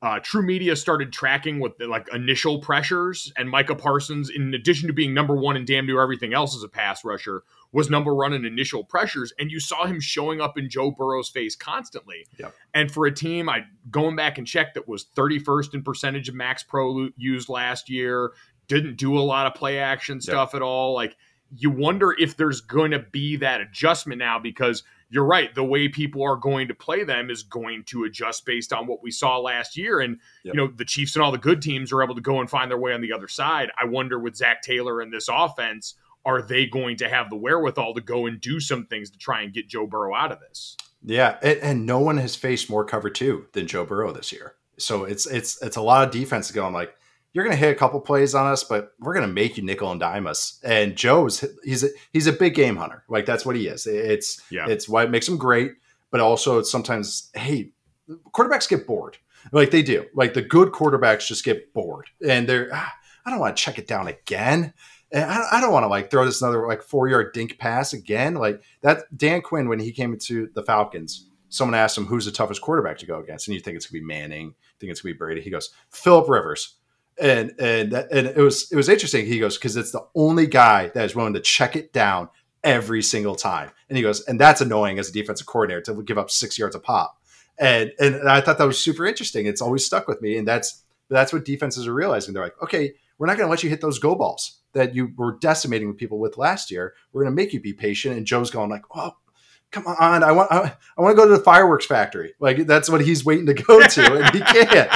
[0.00, 4.94] uh, TruMedia started tracking with the, like initial pressures, and Micah Parsons, in addition to
[4.94, 8.32] being number one in damn near everything else as a pass rusher, was number one
[8.32, 9.32] in initial pressures.
[9.38, 12.26] And you saw him showing up in Joe Burrow's face constantly.
[12.38, 12.54] Yep.
[12.74, 16.34] And for a team, I going back and checked that was 31st in percentage of
[16.34, 18.32] Max Pro used last year,
[18.68, 20.94] didn't do a lot of play action stuff at all.
[20.94, 21.16] Like
[21.56, 25.54] you wonder if there's going to be that adjustment now because you're right.
[25.54, 29.04] The way people are going to play them is going to adjust based on what
[29.04, 30.00] we saw last year.
[30.00, 30.54] And, Yep.
[30.54, 32.68] you know, the Chiefs and all the good teams are able to go and find
[32.68, 33.70] their way on the other side.
[33.80, 35.94] I wonder with Zac Taylor and this offense,
[36.26, 39.40] are they going to have the wherewithal to go and do some things to try
[39.42, 40.76] and get Joe Burrow out of this?
[41.02, 44.54] Yeah, and, and no one has faced more cover two than Joe Burrow this year.
[44.78, 46.94] So it's it's it's a lot of defense going like
[47.32, 49.62] you're going to hit a couple plays on us, but we're going to make you
[49.62, 50.58] nickel and dime us.
[50.64, 53.04] And Joe's he's a, he's a big game hunter.
[53.08, 53.86] Like that's what he is.
[53.86, 54.66] It's Yeah.
[54.68, 55.72] it's what makes him great,
[56.10, 57.70] but also it's sometimes hey,
[58.32, 59.18] quarterbacks get bored.
[59.52, 60.06] Like they do.
[60.14, 62.92] Like the good quarterbacks just get bored, and they're ah,
[63.24, 64.72] I don't want to check it down again.
[65.16, 67.56] And I don't, I don't want to like throw this another like four yard dink
[67.56, 68.34] pass again.
[68.34, 72.30] Like that Dan Quinn when he came into the Falcons, someone asked him who's the
[72.30, 75.14] toughest quarterback to go against, and you think it's gonna be Manning, think it's gonna
[75.14, 75.40] be Brady.
[75.40, 76.76] He goes Philip Rivers,
[77.18, 79.24] and and that, and it was it was interesting.
[79.24, 82.28] He goes because it's the only guy that is willing to check it down
[82.62, 86.18] every single time, and he goes and that's annoying as a defensive coordinator to give
[86.18, 87.18] up six yards a pop.
[87.58, 89.46] And and I thought that was super interesting.
[89.46, 92.34] It's always stuck with me, and that's that's what defenses are realizing.
[92.34, 95.12] They're like, okay, we're not going to let you hit those go balls that you
[95.16, 96.94] were decimating people with last year.
[97.12, 98.16] We're going to make you be patient.
[98.16, 99.12] And Joe's going like, oh,
[99.70, 102.34] come on, I want I, I want to go to the fireworks factory.
[102.40, 104.90] Like that's what he's waiting to go to, and he can't.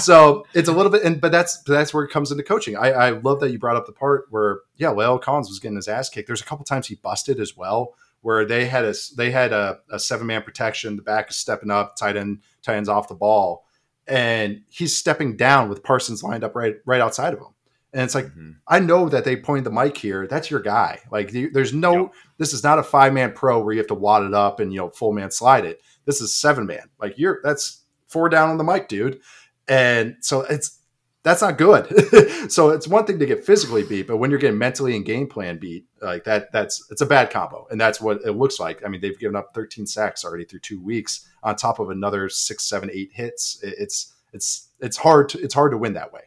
[0.00, 2.76] So it's a little bit, and but that's that's where it comes into coaching.
[2.76, 5.76] I, I love that you brought up the part where yeah, La'el Collins was getting
[5.76, 6.26] his ass kicked.
[6.26, 9.78] There's a couple times he busted as well, where they had a they had a,
[9.90, 10.96] a seven man protection.
[10.96, 13.64] The back is stepping up, tight end tight ends off the ball,
[14.06, 17.53] and he's stepping down with Parsons lined up right right outside of him.
[17.94, 18.50] And it's like mm-hmm.
[18.66, 20.26] I know that they pointed the mic here.
[20.26, 20.98] That's your guy.
[21.10, 21.92] Like there's no.
[21.92, 22.12] Yep.
[22.38, 24.72] This is not a five man pro where you have to wad it up and
[24.72, 25.80] you know full man slide it.
[26.04, 26.90] This is seven man.
[27.00, 29.20] Like you're that's four down on the mic, dude.
[29.68, 30.80] And so it's
[31.22, 32.50] that's not good.
[32.52, 35.26] so it's one thing to get physically beat, but when you're getting mentally and game
[35.26, 38.84] plan beat, like that, that's it's a bad combo, and that's what it looks like.
[38.84, 42.28] I mean, they've given up 13 sacks already through two weeks, on top of another
[42.28, 43.58] six, seven, eight hits.
[43.62, 46.22] It's it's it's hard to it's hard to win that way.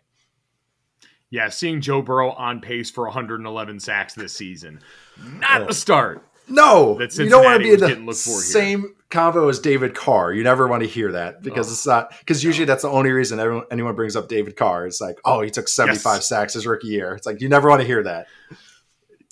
[1.30, 4.80] Yeah, seeing Joe Burrow on pace for 111 sacks this season,
[5.40, 6.24] not the start.
[6.50, 8.40] No, That you don't want to Cincinnati be in the for here.
[8.40, 10.32] same convo as David Carr.
[10.32, 11.72] You never want to hear that because Oh.
[11.74, 14.88] it's not because usually that's the only reason everyone, anyone brings up David Carr.
[14.88, 16.30] It's like, oh, he took 75 Yes.
[16.30, 17.14] sacks his rookie year.
[17.16, 18.28] It's like you never want to hear that.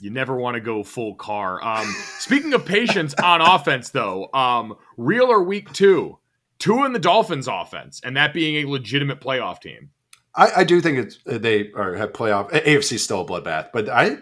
[0.02, 1.64] You never want to go full car.
[1.64, 1.88] Um,
[2.20, 6.20] speaking of patience on offense, though, um, real or week two,
[6.60, 9.91] two in the Dolphins' offense, and that being a legitimate playoff team.
[10.36, 13.90] I, I do think it's uh, they are have playoff AFC still a bloodbath, but
[13.90, 14.18] I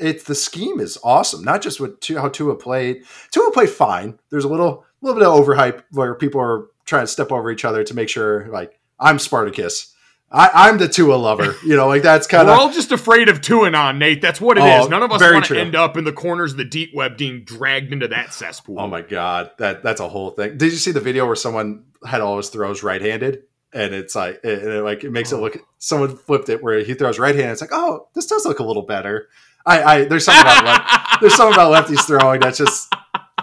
[0.00, 1.42] it's the scheme is awesome.
[1.44, 3.04] Not just Tu- how Tua played.
[3.30, 4.18] Tua played fine.
[4.30, 7.64] There's a little little bit of overhype where people are trying to step over each
[7.64, 9.88] other to make sure like I'm Spartacus.
[10.34, 11.54] I, I'm the Tua lover.
[11.64, 12.56] You know, like that's kind of.
[12.56, 14.22] We're all just afraid of Tuanon, Nate.
[14.22, 14.86] That's what it is.
[14.86, 17.18] Oh, None of us want to end up in the corners of the deep web
[17.18, 18.80] being dragged into that cesspool.
[18.80, 20.56] Oh my god, that that's a whole thing.
[20.56, 23.42] Did you see the video where someone had all his throws right-handed,
[23.72, 25.40] and it's like, it, it, like it makes it oh.
[25.40, 25.58] look.
[25.78, 27.50] Someone flipped it where he throws right hand.
[27.50, 29.28] It's like, oh, this does look a little better.
[29.64, 32.92] I, I there's something about left, there's something about lefties throwing that just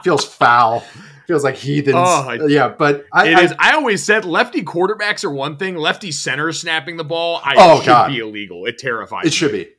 [0.03, 0.83] feels foul.
[1.27, 1.95] Feels like heathens.
[1.95, 3.53] Oh, I- yeah, but I, It I, is.
[3.59, 5.75] I always said lefty quarterbacks are one thing.
[5.75, 8.07] Lefty centers snapping the ball, I Oh, should God.
[8.07, 8.65] be illegal.
[8.65, 9.27] It terrifies.
[9.27, 9.65] it should me.
[9.65, 9.69] be.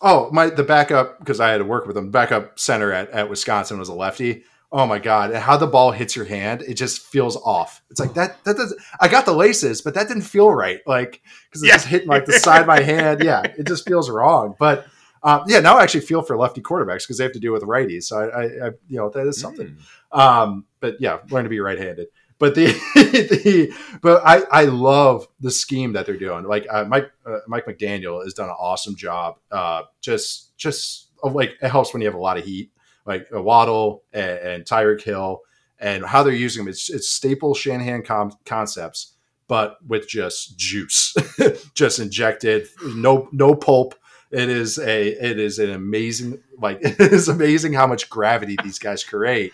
[0.00, 2.10] Oh, my the backup because I had to work with him.
[2.10, 4.44] Backup center at, at Wisconsin was a lefty.
[4.74, 5.30] Oh my god!
[5.32, 7.82] And how the ball hits your hand, it just feels off.
[7.90, 8.42] It's like that.
[8.44, 8.74] That does.
[9.00, 10.80] I got the laces, but that didn't feel right.
[10.86, 11.20] Like
[11.50, 11.74] because it's Yeah.
[11.74, 13.22] just hitting like the side of my hand.
[13.22, 14.54] Yeah, it just feels wrong.
[14.58, 14.86] But
[15.22, 17.62] um, yeah, now I actually feel for lefty quarterbacks because they have to deal with
[17.64, 18.04] righties.
[18.04, 19.76] So I, I, I you know, that is something.
[20.12, 20.18] Mm.
[20.18, 22.08] Um, but yeah, learn to be right-handed.
[22.38, 22.66] But the,
[22.96, 26.44] the but I I love the scheme that they're doing.
[26.44, 29.36] Like uh, Mike uh, Mike McDaniel has done an awesome job.
[29.50, 32.71] Uh, just just like it helps when you have a lot of heat,
[33.04, 35.40] like a Waddle and, and Tyreek Hill,
[35.78, 36.70] and how they're using them.
[36.70, 39.14] It's it's staple Shanahan com- concepts,
[39.48, 41.14] but with just juice,
[41.74, 43.94] just injected, no no pulp.
[44.30, 48.78] It is a it is an amazing like it is amazing how much gravity these
[48.78, 49.52] guys create,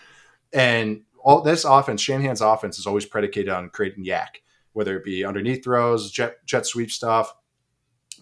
[0.53, 4.27] and all this offense, Shanahan's offense is always predicated on creating YAC,
[4.73, 7.33] whether it be underneath throws, jet jet sweep stuff.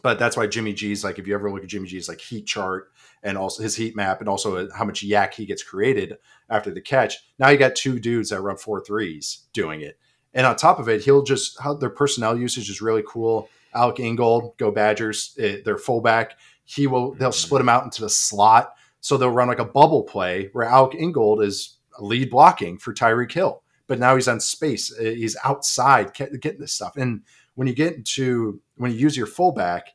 [0.02, 2.46] But that's why Jimmy G's like if you ever look at Jimmy G's like heat
[2.46, 2.92] chart
[3.24, 6.18] and also his heat map and also uh, how much YAC he gets created
[6.50, 7.18] after the catch.
[7.40, 10.00] Now you got two dudes that run four threes doing it.
[10.34, 13.50] And on top of it, he'll just how their personnel usage is really cool.
[13.74, 16.38] Alec Ingold, go Badgers, it, their fullback.
[16.64, 17.36] He will they'll mm-hmm.
[17.36, 18.74] split him out into the slot.
[19.00, 23.32] So they'll run like a bubble play where Alec Ingold is lead blocking for Tyreek
[23.32, 23.64] Hill.
[23.88, 24.94] But now he's on space.
[24.98, 26.98] Uh, he's outside getting this stuff.
[26.98, 27.22] And
[27.56, 29.88] when you get into when you use your fullback,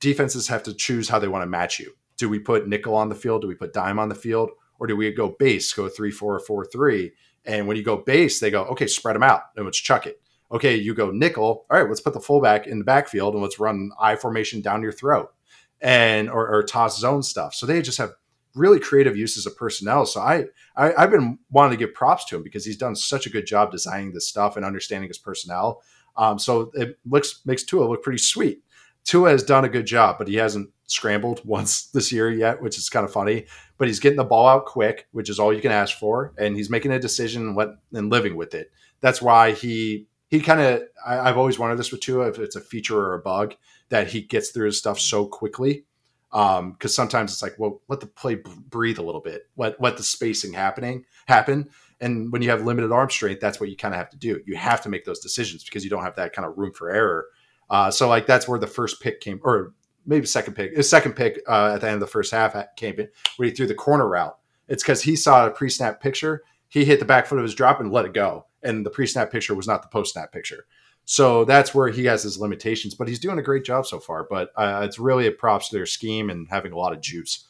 [0.00, 1.94] defenses have to choose how they want to match you.
[2.18, 3.42] Do we put nickel on the field?
[3.42, 4.50] Do we put dime on the field?
[4.78, 7.12] Or do we go base, go three, four, four, three?
[7.44, 10.20] And when you go base, they go, okay, spread them out and let's chuck it.
[10.52, 11.66] Okay, you go nickel.
[11.70, 14.82] All right, let's put the fullback in the backfield and let's run I formation down
[14.82, 15.32] your throat
[15.80, 17.54] and or, or toss zone stuff.
[17.54, 18.12] So they just have
[18.54, 20.06] really creative uses of personnel.
[20.06, 20.46] So I,
[20.76, 23.46] I have been wanting to give props to him because he's done such a good
[23.46, 25.82] job designing this stuff and understanding his personnel.
[26.16, 28.62] Um, so it looks makes Tua look pretty sweet.
[29.04, 32.76] Tua has done a good job, but he hasn't scrambled once this year yet, which
[32.76, 33.46] is kind of funny.
[33.78, 36.56] But he's getting the ball out quick, which is all you can ask for, and
[36.56, 37.56] he's making a decision
[37.92, 38.72] and, living with it.
[39.00, 42.60] That's why he he kind of I've always wanted this with Tua if it's a
[42.60, 43.54] feature or a bug
[43.88, 45.84] that he gets through his stuff so quickly
[46.32, 48.36] um because sometimes it's like well let the play
[48.68, 51.68] breathe a little bit let let the spacing happening happen
[52.00, 54.40] and when you have limited arm strength that's what you kind of have to do
[54.46, 56.90] you have to make those decisions because you don't have that kind of room for
[56.90, 57.26] error
[57.70, 59.72] uh so like that's where the first pick came or
[60.08, 62.98] maybe second pick his second pick uh, at the end of the first half came
[62.98, 64.36] in where he threw the corner route
[64.66, 67.78] it's because he saw a pre-snap picture he hit the back foot of his drop
[67.78, 70.66] and let it go and the pre-snap picture was not the post-snap picture
[71.10, 74.26] so that's where he has his limitations, but he's doing a great job so far.
[74.28, 77.48] But uh, it's really a props to their scheme and having a lot of juice.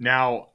[0.00, 0.48] Now,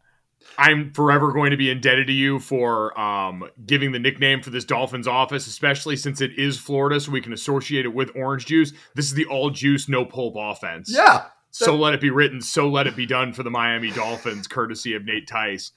[0.60, 4.66] I'm forever going to be indebted to you for um, giving the nickname for this
[4.66, 8.74] Dolphins office, especially since it is Florida, so we can associate it with orange juice.
[8.94, 10.92] This is the all juice, no pulp offense.
[10.94, 11.28] Yeah.
[11.52, 14.94] So let it be written, so let it be done for the Miami Dolphins, courtesy
[14.94, 15.72] of Nate Tice.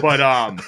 [0.00, 0.60] But um,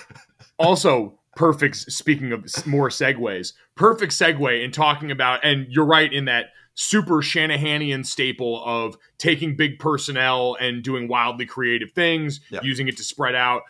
[0.59, 6.27] also, perfect speaking of more segues perfect segue in talking about and you're right in
[6.27, 6.47] that
[6.81, 12.65] super Shanahanian staple of taking big personnel and doing wildly creative things Yep.
[12.65, 13.63] using it to spread out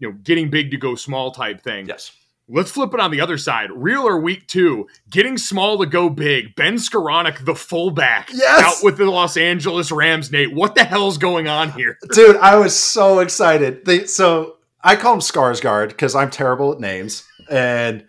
[0.00, 2.10] you know getting big to go small type thing Yes.
[2.48, 3.70] Let's flip it on the other side.
[3.74, 6.54] Real or week two, getting small to go big.
[6.54, 8.62] Ben Skowronek, the fullback, Yes!
[8.64, 10.30] out with the Los Angeles Rams.
[10.30, 11.98] Nate, what the hell's going on here?
[12.12, 13.84] Dude, I was so excited.
[13.84, 17.24] They, so I call him Skarsgård because I'm terrible at names.
[17.50, 18.04] And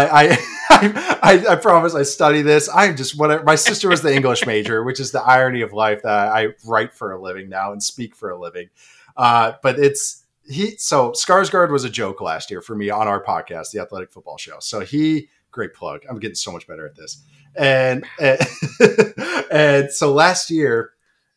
[0.00, 0.38] I,
[0.70, 2.68] I, I, I promise I study this.
[2.72, 3.44] I'm just whatever.
[3.44, 6.94] My sister was the English major, which is the irony of life that I write
[6.94, 8.70] for a living now and speak for a living.
[9.16, 10.76] Uh, but it's he.
[10.76, 14.38] So Skarsgård was a joke last year for me on our podcast, the Athletic Football
[14.38, 14.56] Show.
[14.60, 16.02] So he, great plug.
[16.08, 17.22] I'm getting so much better at this.
[17.54, 18.40] And and,
[19.52, 20.92] and so last year,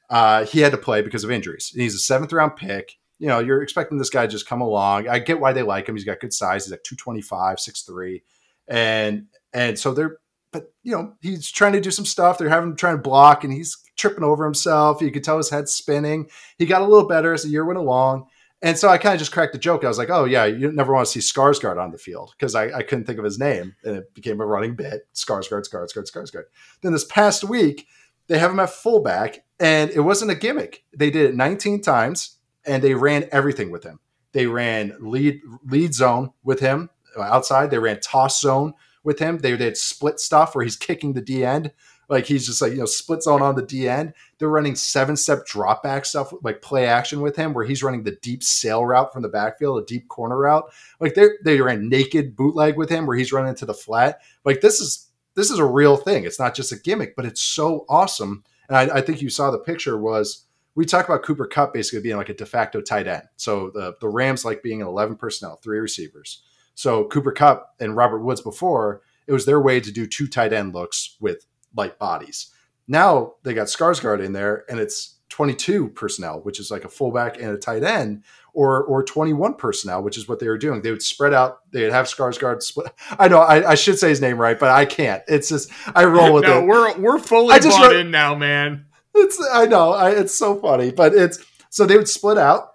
[0.09, 1.71] uh, he had to play because of injuries.
[1.73, 2.97] And he's a seventh round pick.
[3.17, 5.07] You know, you're expecting this guy to just come along.
[5.07, 5.95] I get why they like him.
[5.95, 6.65] He's got good size.
[6.65, 8.21] He's like 225, 6'3.
[8.67, 10.17] And and so they're
[10.55, 12.37] but you know, he's trying to do some stuff.
[12.37, 15.01] They're having him trying to block and he's tripping over himself.
[15.01, 16.29] You could tell his head's spinning.
[16.57, 18.27] He got a little better as the year went along.
[18.61, 19.83] And so I kind of just cracked a joke.
[19.83, 22.55] I was like, oh, yeah, you never want to see Skarsgård on the field because
[22.55, 23.75] I, I couldn't think of his name.
[23.83, 26.45] And it became a running bit Skarsgård, Skarsgård, Skarsgård.
[26.81, 27.85] Then this past week,
[28.27, 30.83] they have him at fullback, and it wasn't a gimmick.
[30.97, 33.99] They did it 19 times, and they ran everything with him.
[34.31, 36.89] They ran lead lead zone with him
[37.21, 37.71] outside.
[37.71, 39.37] They ran toss zone with him.
[39.37, 41.71] They did split stuff where he's kicking the D end.
[42.09, 44.13] Like he's just like, you know, split zone on the D end.
[44.37, 48.03] They're running seven step drop back stuff, like play action with him, where he's running
[48.03, 50.71] the deep sail route from the backfield, a deep corner route.
[50.99, 54.21] Like they they ran naked bootleg with him, where he's running to the flat.
[54.43, 56.25] Like this is this is a real thing.
[56.25, 58.43] It's not just a gimmick, but it's so awesome.
[58.69, 60.45] And I, I think you saw the picture was
[60.75, 63.23] we talk about Cooper Kupp basically being like a de facto tight end.
[63.37, 66.43] So the the Rams like being an 11 personnel, three receivers.
[66.75, 70.53] So Cooper Kupp and Robert Woods before, it was their way to do two tight
[70.53, 71.45] end looks with
[71.75, 72.51] light bodies.
[72.87, 77.41] Now they got Skarsgård in there and it's 22 personnel, which is like a fullback
[77.41, 78.23] and a tight end,
[78.53, 80.81] or or 21 personnel, which is what they were doing.
[80.81, 81.59] They would spread out.
[81.71, 82.93] They'd have Skarsgård split.
[83.17, 85.23] I know I, I should say his name right, but I can't.
[85.27, 86.67] It's just I roll with no, it.
[86.67, 88.85] we're we're fully I just bought wrote- in now, man.
[89.15, 92.74] It's I know I, it's so funny, but it's so they would split out.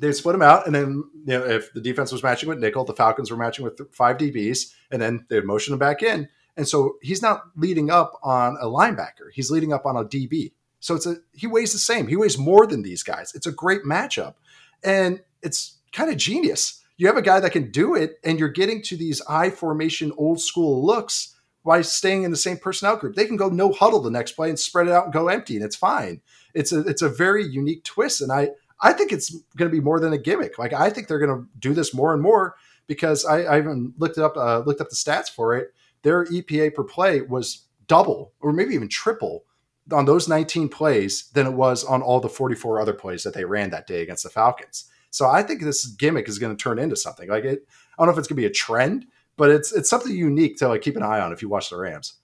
[0.00, 2.84] They split them out, and then you know if the defense was matching with nickel,
[2.84, 6.28] the Falcons were matching with five DBs, and then they would motion him back in.
[6.56, 10.52] And so he's not leading up on a linebacker; he's leading up on a DB.
[10.80, 12.06] So it's a he weighs the same.
[12.08, 13.32] He weighs more than these guys.
[13.34, 14.34] It's a great matchup,
[14.82, 16.82] and it's kind of genius.
[16.96, 20.12] You have a guy that can do it, and you're getting to these I formation,
[20.16, 23.14] old school looks by staying in the same personnel group.
[23.14, 25.56] They can go no huddle the next play and spread it out and go empty,
[25.56, 26.20] and it's fine.
[26.54, 28.50] It's a it's a very unique twist, and I
[28.80, 30.58] I think it's going to be more than a gimmick.
[30.58, 32.56] Like I think they're going to do this more and more
[32.86, 35.74] because I, I even looked up uh, looked up the stats for it.
[36.02, 39.44] Their EPA per play was double or maybe even triple
[39.92, 43.44] on those 19 plays than it was on all the 44 other plays that they
[43.44, 44.90] ran that day against the Falcons.
[45.10, 47.28] So I think this gimmick is going to turn into something.
[47.28, 47.66] Like it,
[47.98, 49.06] I don't know if it's going to be a trend,
[49.36, 51.76] but it's it's something unique to like keep an eye on if you watch the
[51.76, 52.14] Rams.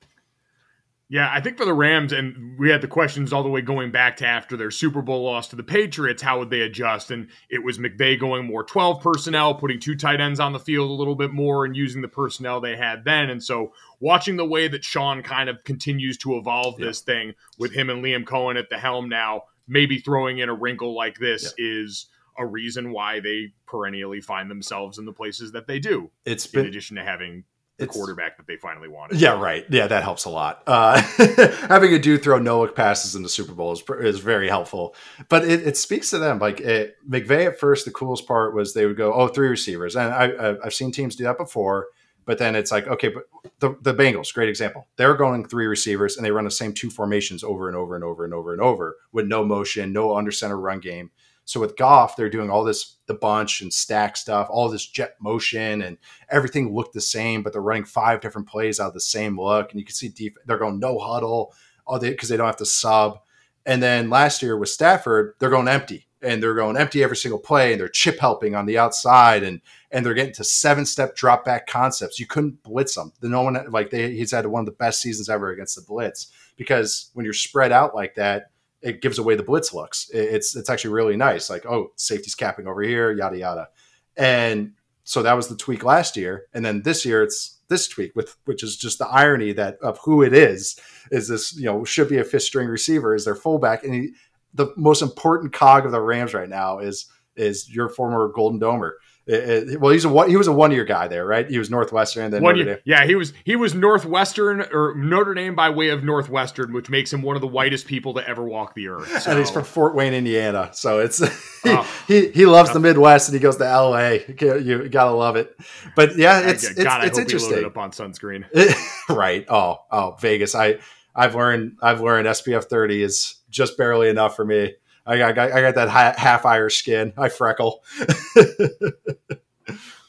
[1.11, 3.91] Yeah, I think for the Rams, and we had the questions all the way going
[3.91, 7.11] back to after their Super Bowl loss to the Patriots, how would they adjust?
[7.11, 10.91] And it was McVay going more 12 personnel, putting two tight ends on the field
[10.91, 13.29] a little bit more, and using the personnel they had then.
[13.29, 17.73] And so watching the way that Sean kind of continues to evolve this thing with
[17.73, 21.53] him and Liam Coen at the helm now, maybe throwing in a wrinkle like this
[21.59, 26.47] is a reason why they perennially find themselves in the places that they do, It's
[26.47, 27.45] in been addition to having
[27.79, 29.21] the It's- quarterback that they finally wanted.
[29.21, 29.65] Yeah, right.
[29.69, 30.63] Yeah, that helps a lot.
[30.67, 31.01] Uh,
[31.69, 34.95] having a dude throw no look passes in the Super Bowl is, is very helpful.
[35.29, 36.39] But it, it speaks to them.
[36.39, 39.97] Like it, McVay at first, the coolest part was they would go, "Oh, three receivers,"
[39.97, 41.89] and I, I, I've seen teams do that before.
[42.27, 43.25] But then it's like, okay, but
[43.59, 44.87] the, the Bengals, great example.
[44.97, 48.03] They're going three receivers and they run the same two formations over and over and
[48.03, 51.11] over and over and over with no motion, no under center run game.
[51.45, 55.17] So with Goff, they're doing all this the bunch and stack stuff, all this jet
[55.21, 55.99] motion, and
[56.31, 59.71] everything looked the same, but they're running five different plays out of the same look.
[59.71, 61.53] And you can see deep, they're going no huddle,
[61.87, 63.19] all because they don't have to sub.
[63.67, 67.39] And then last year with Stafford, they're going empty and they're going empty every single
[67.39, 71.15] play, and they're chip helping on the outside, and and they're getting to seven step
[71.15, 72.19] drop back concepts.
[72.19, 73.13] You couldn't blitz them.
[73.21, 75.83] The no one like they he's had one of the best seasons ever against the
[75.83, 78.51] blitz because when you're spread out like that,
[78.85, 80.11] it gives away the blitz looks.
[80.13, 81.49] It's it's actually really nice.
[81.49, 83.69] Like oh, safety's capping over here, yada yada,
[84.17, 84.73] and
[85.05, 88.37] so that was the tweak last year, and then this year it's this tweak with
[88.45, 90.79] which is just the irony that of who it is
[91.11, 94.13] is this you know should be a fifth string receiver is their fullback, and he,
[94.53, 97.07] the most important cog of the Rams right now is
[97.37, 98.93] is your former Golden Domer.
[99.27, 101.49] It- it- well, he's a one- he was a one year guy there, right?
[101.49, 102.83] He was Northwestern, then One Notre year, Dame.
[102.85, 107.11] yeah, he was he was Northwestern or Notre Dame by way of Northwestern, which makes
[107.13, 109.23] him one of the whitest people to ever walk the earth.
[109.23, 110.69] So, and he's from Fort Wayne, Indiana.
[110.73, 111.19] So it's
[111.63, 111.87] he, Oh.
[112.07, 114.25] he he loves the Midwest and he goes to L.A.
[114.39, 115.57] You, gotta love it.
[115.97, 117.65] But yeah, it's God, it's, I it's interesting.
[117.65, 118.45] up on sunscreen.
[119.09, 119.47] right?
[119.49, 120.55] Oh oh Vegas.
[120.55, 120.79] I
[121.17, 124.75] I've learned I've learned SPF thirty is just barely enough for me.
[125.07, 127.13] I got I got that ha- half Irish skin.
[127.17, 127.83] I freckle.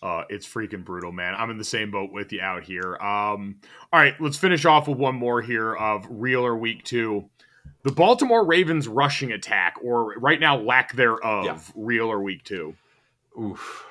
[0.04, 1.34] Uh, it's freaking brutal, man.
[1.36, 2.96] I'm in the same boat with you out here.
[2.98, 3.56] Um,
[3.91, 7.28] all right, let's finish off with one more here of real or week two.
[7.82, 11.58] The Baltimore Ravens rushing attack, or right now lack thereof, Yeah.
[11.76, 12.76] real or week two.
[13.41, 13.84] Oof.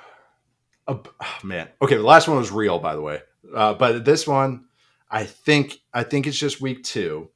[0.87, 1.03] Oh,
[1.43, 1.69] man.
[1.83, 3.21] Okay, the last one was real, by the way.
[3.53, 4.67] Uh, but this one,
[5.11, 7.29] I think, I think it's just week two.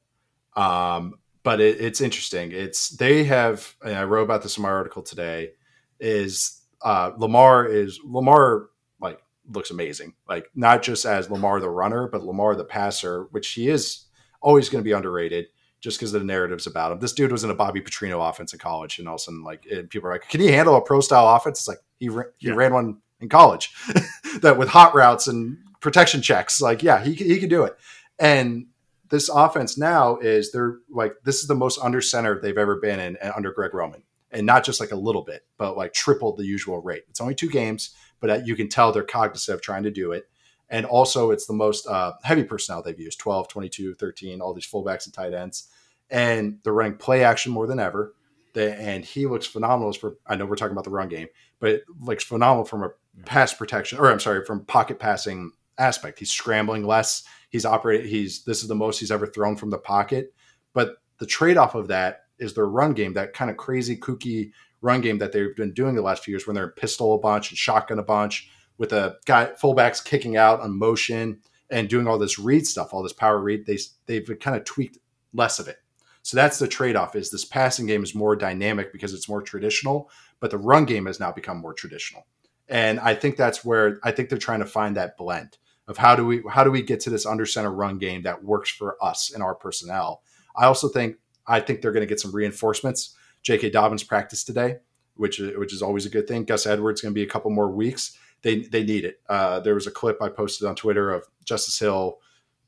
[0.55, 1.15] Um,
[1.49, 2.51] but it, it's interesting.
[2.51, 5.53] It's they have, and I wrote about this in my article today.
[5.99, 8.67] Is uh, Lamar is Lamar
[9.01, 9.19] like
[9.51, 10.13] looks amazing.
[10.27, 14.05] Like not just as Lamar the runner, but Lamar the passer, which he is
[14.41, 15.47] always going to be underrated
[15.81, 16.99] just because of the narratives about him.
[16.99, 19.43] This dude was in a Bobby Petrino offense in college, and all of a sudden,
[19.43, 22.25] like people are like, "Can he handle a pro style offense?" It's like he ra-
[22.37, 22.53] he Yeah.
[22.53, 23.73] ran one in college
[24.41, 26.61] that with hot routes and protection checks.
[26.61, 27.75] Like, yeah, he he could do it.
[28.19, 28.67] And
[29.09, 32.99] this offense now is they're like this is the most under center they've ever been
[32.99, 36.45] in under Greg Roman, and not just like a little bit, but like triple the
[36.45, 37.03] usual rate.
[37.09, 40.29] It's only two games, but you can tell they're cognizant of trying to do it.
[40.69, 44.67] And also, it's the most uh, heavy personnel they've used 12, 22, 13, all these
[44.67, 45.67] fullbacks and tight ends.
[46.11, 48.13] And they're running play action more than ever.
[48.53, 49.93] They, and he looks phenomenal.
[49.93, 51.27] For I know we're talking about the run game,
[51.59, 52.91] but it looks phenomenal from a
[53.25, 56.19] pass protection, or I'm sorry, from pocket passing aspect.
[56.19, 57.23] He's scrambling less.
[57.49, 58.07] He's operated.
[58.07, 60.33] He's this is the most he's ever thrown from the pocket.
[60.73, 64.51] But the trade off of that is their run game, that kind of crazy, kooky
[64.81, 67.51] run game that they've been doing the last few years when they're pistol a bunch
[67.51, 71.39] and shotgun a bunch with a guy fullbacks kicking out on motion
[71.69, 73.65] and doing all this read stuff, all this power read.
[73.65, 74.97] They they've kind of tweaked
[75.33, 75.77] less of it.
[76.21, 79.41] So that's the trade off is this passing game is more dynamic because it's more
[79.41, 82.25] traditional, but the run game has now become more traditional.
[82.67, 85.57] And I think that's where I think they're trying to find that blend
[85.89, 88.43] of how do we how do we get to this under center run game that
[88.43, 90.21] works for us and our personnel.
[90.55, 91.17] I also think
[91.47, 93.15] I think they're going to get some reinforcements.
[93.41, 93.71] J.K.
[93.71, 94.77] Dobbins practiced today,
[95.15, 96.45] which which is always a good thing.
[96.45, 98.15] Gus Edwards going to be a couple more weeks.
[98.43, 99.19] They they need it.
[99.27, 102.19] Uh, there was a clip I posted on Twitter of Justice Hill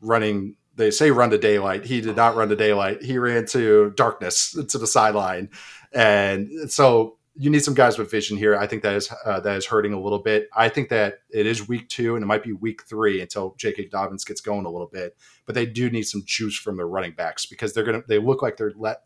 [0.01, 0.55] running.
[0.76, 1.86] They say run to daylight.
[1.86, 3.03] He did not run to daylight.
[3.03, 5.49] He ran to darkness to the sideline,
[5.93, 8.58] and so you need some guys with vision here.
[8.58, 10.50] I think that is uh, that is hurting a little bit.
[10.54, 13.88] I think that it is week two, and it might be week three until J.K.
[13.88, 15.16] Dobbins gets going a little bit.
[15.46, 18.42] But they do need some juice from their running backs because they're gonna they look
[18.42, 19.04] like they're let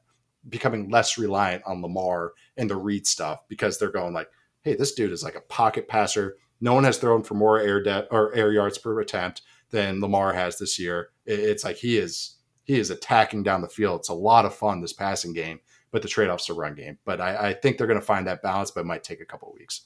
[0.48, 4.30] becoming less reliant on Lamar and the read stuff because they're going like,
[4.62, 6.38] hey, this dude is like a pocket passer.
[6.62, 10.34] No one has thrown for more air de- or air yards per attempt than Lamar
[10.34, 11.10] has this year.
[11.26, 14.00] It's like he is he is attacking down the field.
[14.00, 15.60] It's a lot of fun this passing game
[15.92, 16.98] but the trade offs to run game.
[17.06, 19.26] But I, I think they're going to find that balance, but it might take a
[19.26, 19.82] couple of weeks.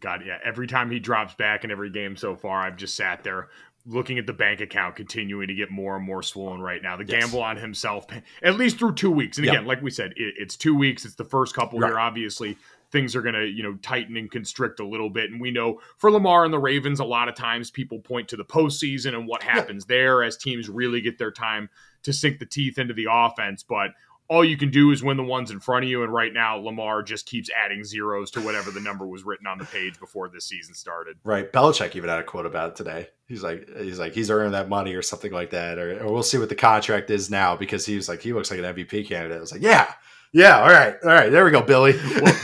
[0.00, 0.38] God, yeah.
[0.44, 3.48] Every time he drops back in every game so far, I've just sat there
[3.86, 6.96] looking at the bank account continuing to get more and more swollen right now.
[6.96, 7.22] The yes.
[7.22, 8.06] gamble on himself,
[8.42, 9.38] at least through two weeks.
[9.38, 9.68] And again, yep.
[9.68, 11.04] like we said, it, it's two weeks.
[11.04, 11.88] It's the first couple right.
[11.88, 11.98] here.
[11.98, 12.58] Obviously,
[12.90, 15.30] things are going to, you know, tighten and constrict a little bit.
[15.30, 18.36] And we know for Lamar and the Ravens, a lot of times people point to
[18.36, 21.68] the postseason and what happens there as teams really get their time
[22.02, 23.62] to sink the teeth into the offense.
[23.62, 23.90] But
[24.28, 26.02] all you can do is win the ones in front of you.
[26.02, 29.58] And right now, Lamar just keeps adding zeros to whatever the number was written on
[29.58, 31.16] the page before this season started.
[31.24, 31.52] Right.
[31.52, 33.08] Belichick even had a quote about it today.
[33.26, 36.22] He's like, he's like, he's earning that money or something like that, or, or we'll
[36.22, 39.08] see what the contract is now because he was like, he looks like an MVP
[39.08, 39.36] candidate.
[39.36, 39.92] I was like, yeah,
[40.32, 41.94] yeah, all right, all right, there we go, Billy.
[42.20, 42.36] Well,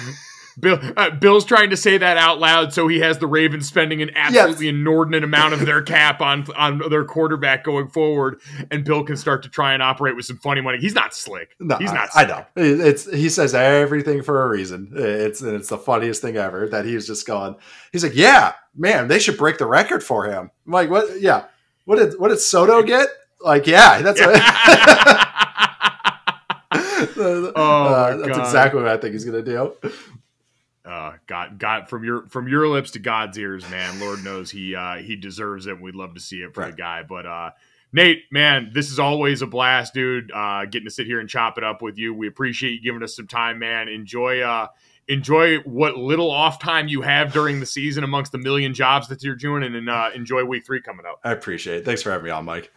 [0.58, 4.02] Bill uh, Bill's trying to say that out loud, so he has the Ravens spending
[4.02, 4.74] an absolutely yes.
[4.74, 8.40] inordinate amount of their cap on on their quarterback going forward,
[8.70, 10.78] and Bill can start to try and operate with some funny money.
[10.78, 11.54] He's not slick.
[11.58, 12.12] No, he's not.
[12.12, 12.26] Slick.
[12.26, 12.46] I know.
[12.56, 14.92] It's he says everything for a reason.
[14.94, 17.56] It's it's the funniest thing ever that he's just going.
[17.92, 20.50] He's like, yeah, man, they should break the record for him.
[20.66, 21.20] I'm like, what?
[21.20, 21.46] Yeah,
[21.84, 23.08] what did what did Soto get?
[23.40, 24.20] Like, yeah, that's.
[24.20, 25.28] A-
[27.16, 29.74] oh uh, that's exactly what I think he's gonna do
[30.84, 34.00] uh god god from your from your lips to god's ears man.
[34.00, 36.70] Lord knows he uh he deserves it we'd love to see it for right.
[36.70, 37.02] the guy.
[37.02, 37.50] But uh
[37.92, 41.58] nate man this is always a blast dude uh getting to sit here and chop
[41.58, 42.12] it up with you.
[42.12, 43.88] We appreciate you giving us some time man.
[43.88, 44.68] Enjoy uh
[45.08, 49.22] enjoy what little off time you have during the season amongst the million jobs that
[49.22, 51.20] you're doing and uh enjoy week three coming up.
[51.22, 51.84] I appreciate it.
[51.84, 52.72] Thanks for having me on mike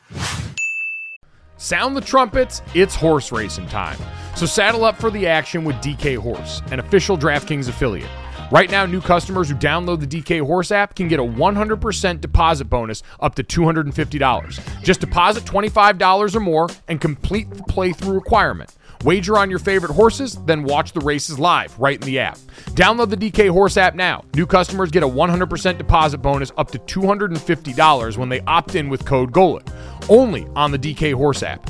[1.58, 3.98] Sound the trumpets, it's horse racing time.
[4.36, 8.10] So saddle up for the action with DK Horse, an official DraftKings affiliate.
[8.52, 12.66] Right now, new customers who download the DK Horse app can get a 100% deposit
[12.66, 14.84] bonus up to $250.
[14.84, 18.76] Just deposit $25 or more and complete the playthrough requirement.
[19.04, 22.38] Wager on your favorite horses, then watch the races live right in the app.
[22.72, 24.24] Download the DK Horse app now.
[24.34, 29.06] New customers get a 100% deposit bonus up to $250 when they opt in with
[29.06, 29.70] code GOLIT.
[30.10, 31.70] Only on the DK Horse app.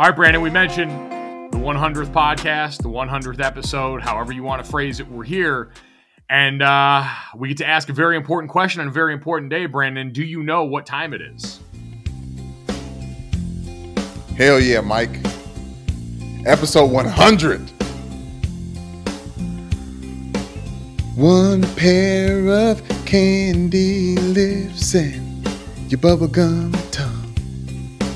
[0.00, 0.90] All right, Brandon, we mentioned
[1.52, 5.06] the 100th podcast, the 100th episode, however you want to phrase it.
[5.06, 5.72] We're here.
[6.30, 9.66] And uh, we get to ask a very important question on a very important day,
[9.66, 10.10] Brandon.
[10.10, 11.60] Do you know what time it is?
[14.38, 15.18] Hell yeah, Mike.
[16.46, 17.60] Episode 100.
[21.14, 25.46] One pair of candy lips and
[25.90, 27.19] your bubblegum tongue.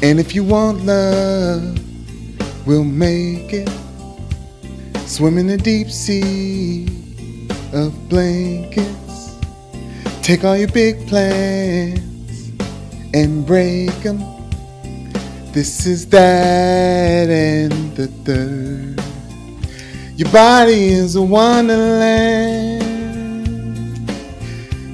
[0.05, 1.78] And if you want love,
[2.66, 3.70] we'll make it.
[5.07, 6.84] Swim in the deep sea
[7.72, 9.38] of blankets.
[10.20, 12.52] Take all your big plans
[13.14, 14.18] and break them.
[15.52, 19.02] This is that and the third.
[20.18, 22.82] Your body is a wonderland.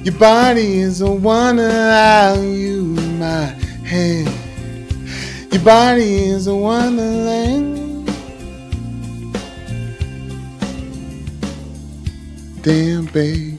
[0.05, 2.57] Your body is a wonderland.
[2.57, 3.47] use my
[3.85, 4.40] hand.
[5.51, 8.07] Your body is a wonderland.
[12.61, 13.57] Damn, baby.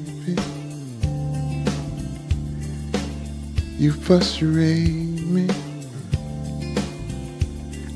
[3.76, 5.48] You frustrate me.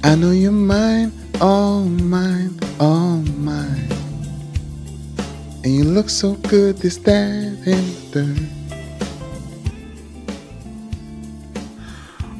[0.04, 3.88] I know you're mine, all mine, all mine.
[5.64, 8.55] And you look so good, this, that, and third.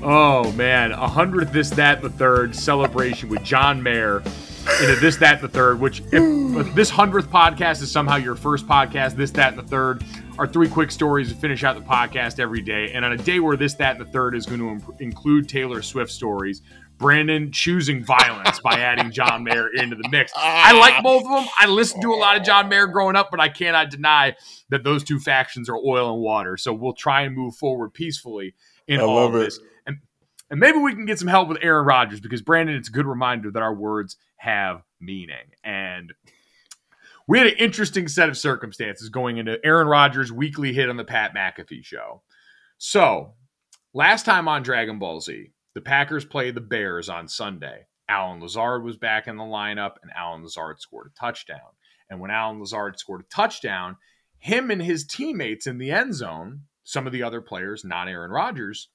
[0.09, 4.23] Oh man, a hundredth this that the third celebration with John Mayer
[4.81, 5.81] in a this that the third.
[5.81, 9.69] Which if, if this hundredth podcast is somehow your first podcast, this that and the
[9.69, 10.05] third
[10.39, 12.93] are three quick stories to finish out the podcast every day.
[12.93, 15.49] And on a day where this that and the third is going to imp- include
[15.49, 16.63] Taylor Swift stories,
[16.99, 20.31] Brandon choosing violence by adding John Mayer into the mix.
[20.37, 20.79] I ah.
[20.79, 21.49] like both of them.
[21.59, 24.37] I listened to a lot of John Mayer growing up, but I cannot deny
[24.69, 26.57] that those two factions are oil and water.
[26.57, 28.55] So we'll try and move forward peacefully
[28.87, 29.47] in I all love of it.
[29.47, 29.59] this.
[30.51, 33.07] And maybe we can get some help with Aaron Rodgers because Brandon, it's a good
[33.07, 35.53] reminder that our words have meaning.
[35.65, 36.13] And
[37.27, 41.05] we had an interesting set of circumstances going into Aaron Rodgers' weekly hit on the
[41.05, 42.23] Pat McAfee show.
[42.79, 43.35] So,
[43.93, 47.87] last time on Dragon Ball Z, the Packers played the Bears on Sunday.
[48.09, 51.59] Allen Lazard was back in the lineup, and Allen Lazard scored a touchdown.
[52.09, 53.97] And when Allen Lazard scored a touchdown,
[54.39, 58.31] him and his teammates in the end zone, some of the other players, not Aaron
[58.31, 58.89] Rodgers,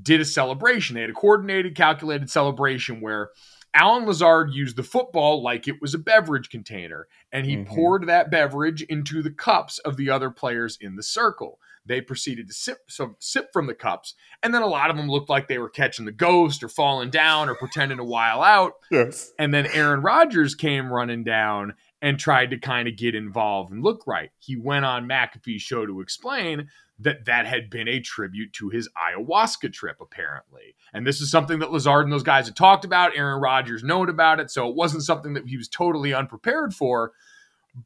[0.00, 0.94] did a celebration.
[0.94, 3.30] They had a coordinated, calculated celebration where
[3.72, 7.66] Allen Lazard used the football like it was a beverage container, and he Mhm.
[7.66, 11.60] poured that beverage into the cups of the other players in the circle.
[11.86, 15.08] They proceeded to sip some sip from the cups, and then a lot of them
[15.08, 18.74] looked like they were catching the ghost or falling down or pretending to while out.
[18.90, 19.32] Yes.
[19.38, 23.84] And then Aaron Rodgers came running down and tried to kind of get involved and
[23.84, 24.30] look right.
[24.40, 26.68] He went on McAfee's show to explain
[27.00, 30.74] that that had been a tribute to his ayahuasca trip, apparently.
[30.92, 33.16] And this is something that Lazard and those guys had talked about.
[33.16, 37.12] Aaron Rodgers known about it, so it wasn't something that he was totally unprepared for.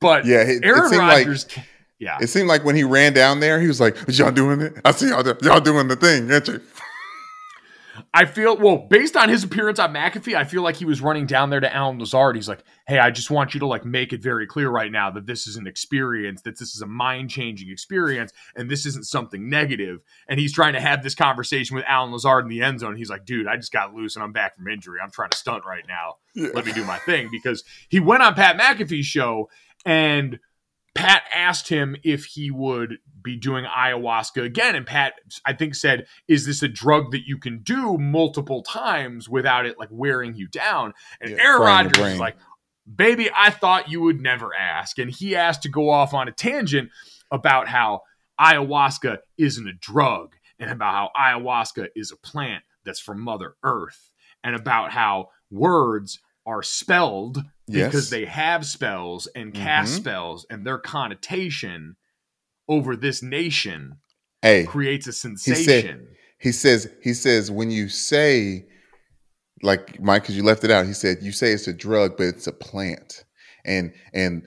[0.01, 1.47] But Yeah, it, Aaron seemed like Rodgers,
[1.99, 4.75] yeah, it seemed like when he ran down there, he was like, "Y'all doing it?
[4.85, 6.61] I see y'all, y'all doing the thing, ain't you?"
[8.17, 10.37] I feel well based on his appearance on McAfee.
[10.37, 12.37] I feel like he was running down there to Allen Lazard.
[12.37, 15.11] He's like, "Hey, I just want you to like make it very clear right now
[15.11, 19.07] that this is an experience, that this is a mind changing experience, and this isn't
[19.07, 19.99] something negative."
[20.29, 22.97] And he's trying to have this conversation with Allen Lazard in the end zone.
[22.97, 25.01] He's like, "Dude, I just got loose and I'm back from injury.
[25.03, 26.19] I'm trying to stunt right now.
[26.37, 29.51] Let me do my thing." Because he went on Pat McAfee's show
[29.85, 30.39] and
[30.95, 34.77] Pat asked him if he would be doing ayahuasca again.
[34.77, 35.15] And Pat,
[35.45, 39.79] I think, said, Is this a drug that you can do multiple times without it
[39.79, 40.95] like wearing you down?
[41.21, 42.37] And Yeah, Aaron Rodgers was like,
[42.93, 44.99] Baby, I thought you would never ask.
[44.99, 46.91] And he asked to go off on a tangent
[47.31, 48.03] about how
[48.41, 54.13] ayahuasca isn't a drug and about how ayahuasca is a plant that's from Mother Earth
[54.45, 57.87] and about how words are spelled Yes.
[57.91, 59.97] because they have spells and cast Mhm.
[59.97, 61.97] spells and their connotation
[62.69, 63.97] over this nation
[64.43, 66.09] Hey, creates a said- sensation.
[66.39, 68.67] he says he says when you say
[69.63, 70.85] like Mike, because you left it out.
[70.87, 73.25] He said you say it's a drug, but it's a plant,
[73.65, 74.47] and and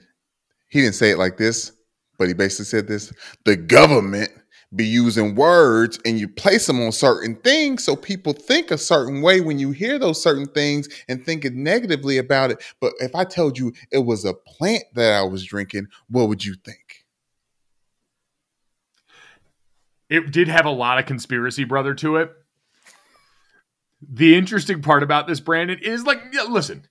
[0.68, 1.72] he didn't say it like this,
[2.18, 3.12] but he basically said this:
[3.44, 4.30] the government
[4.74, 9.22] be using words and you place them on certain things so people think a certain
[9.22, 12.62] way when you hear those certain things and thinking negatively about it.
[12.80, 16.44] But if I told you it was a plant that I was drinking, what would
[16.44, 16.98] you think?
[20.08, 22.32] it did have a lot of conspiracy brother to it.
[24.00, 26.86] The interesting part about this, Brandon, is like, listen,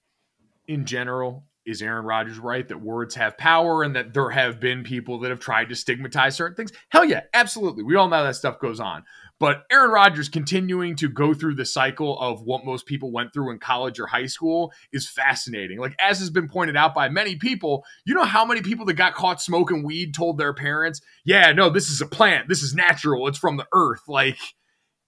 [0.67, 4.84] in general, is Aaron Rodgers right that words have power and that there have been
[4.84, 6.72] people that have tried to stigmatize certain things?
[6.89, 7.84] Hell yeah, absolutely.
[7.84, 9.03] We all know that stuff goes on.
[9.39, 13.51] But Aaron Rodgers continuing to go through the cycle of what most people went through
[13.51, 15.78] in college or high school is fascinating.
[15.78, 18.95] Like, as has been pointed out by many people, you know how many people that
[18.95, 22.47] got caught smoking weed told their parents, yeah, no, this is a plant.
[22.47, 23.28] This is natural.
[23.28, 24.01] It's from the earth.
[24.07, 24.39] Like,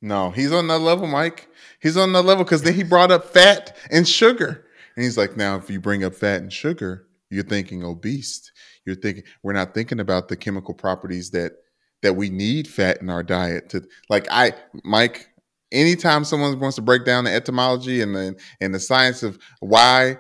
[0.02, 1.48] No, he's on that level, Mike.
[1.80, 4.66] He's on that level because then he brought up fat and sugar.
[5.00, 8.52] And he's like, now if you bring up fat and sugar, you're thinking obese.
[8.86, 11.54] You're thinking we're not thinking about the chemical properties that
[12.02, 15.30] that we need fat in our diet to like I Mike,
[15.72, 20.18] anytime someone wants to break down the etymology and the and the science of why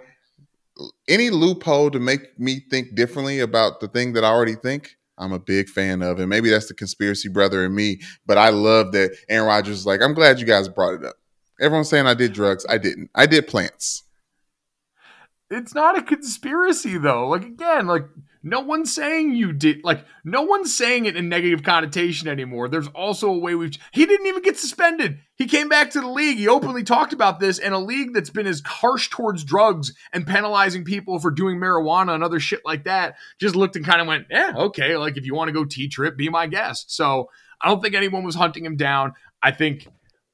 [1.09, 5.33] any loophole to make me think differently about the thing that I already think, I'm
[5.33, 6.21] a big fan of.
[6.21, 9.85] And maybe that's the conspiracy brother in me, but I love that Aaron Rodgers is
[9.85, 11.17] like, I'm glad you guys brought it up.
[11.59, 12.65] Everyone's saying I did drugs.
[12.69, 13.09] I didn't.
[13.13, 14.05] I did plants.
[15.49, 17.27] It's not a conspiracy though.
[17.27, 18.05] Like again, like
[18.41, 22.69] no one's saying you did like no one's saying it in negative connotation anymore.
[22.69, 25.19] There's also a way we've he didn't even get suspended.
[25.35, 26.37] He came back to the league.
[26.37, 30.27] He openly talked about this in a league that's been as harsh towards drugs and
[30.27, 33.15] penalizing people for doing marijuana and other shit like that.
[33.39, 34.95] Just looked and kind of went, yeah, okay.
[34.97, 36.95] Like if you want to go T trip, be my guest.
[36.95, 37.29] So
[37.61, 39.13] I don't think anyone was hunting him down.
[39.41, 39.87] I think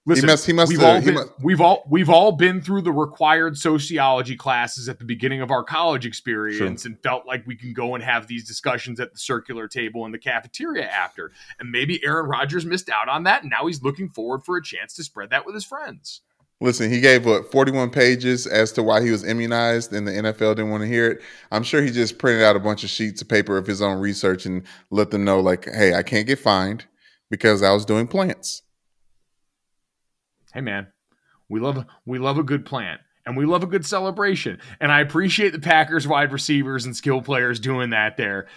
[0.07, 2.61] Listen, must- he must we've have- all he been, must- we've all we've all been
[2.61, 7.45] through the required sociology classes at the beginning of our college experience and felt like
[7.47, 11.31] we can go and have these discussions at the circular table in the cafeteria after.
[11.59, 14.63] And maybe Aaron Rodgers missed out on that, and now he's looking forward for a
[14.63, 16.21] chance to spread that with his friends.
[16.61, 20.55] Listen, he gave what 41 pages as to why he was immunized and the NFL
[20.55, 21.21] didn't want to hear it.
[21.51, 23.99] I'm sure he just printed out a bunch of sheets of paper of his own
[23.99, 26.85] research and let them know like, "Hey, I can't get fined
[27.29, 28.61] because I was doing plants."
[30.55, 30.87] Hey man,
[31.47, 34.59] we love we love a good plant and we love a good celebration.
[34.79, 38.47] And I appreciate the Packers wide receivers and skill players doing that there.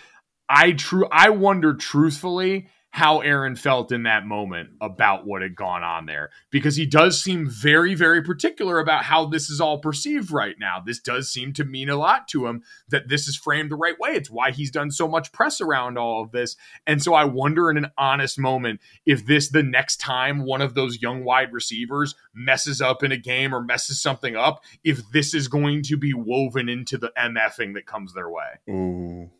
[0.49, 5.82] I true I wonder truthfully how Aaron felt in that moment about what had gone
[5.82, 10.30] on there because he does seem very very particular about how this is all perceived
[10.30, 10.82] right now.
[10.84, 13.99] This does seem to mean a lot to him that this is framed the right
[13.99, 14.11] way.
[14.11, 16.57] It's why he's done so much press around all of this.
[16.86, 20.74] And so I wonder in an honest moment if this the next time one of
[20.74, 25.34] those young wide receivers messes up in a game or messes something up, if this
[25.34, 28.47] is going to be woven into the MFing that comes their way.
[28.70, 29.30] Ooh,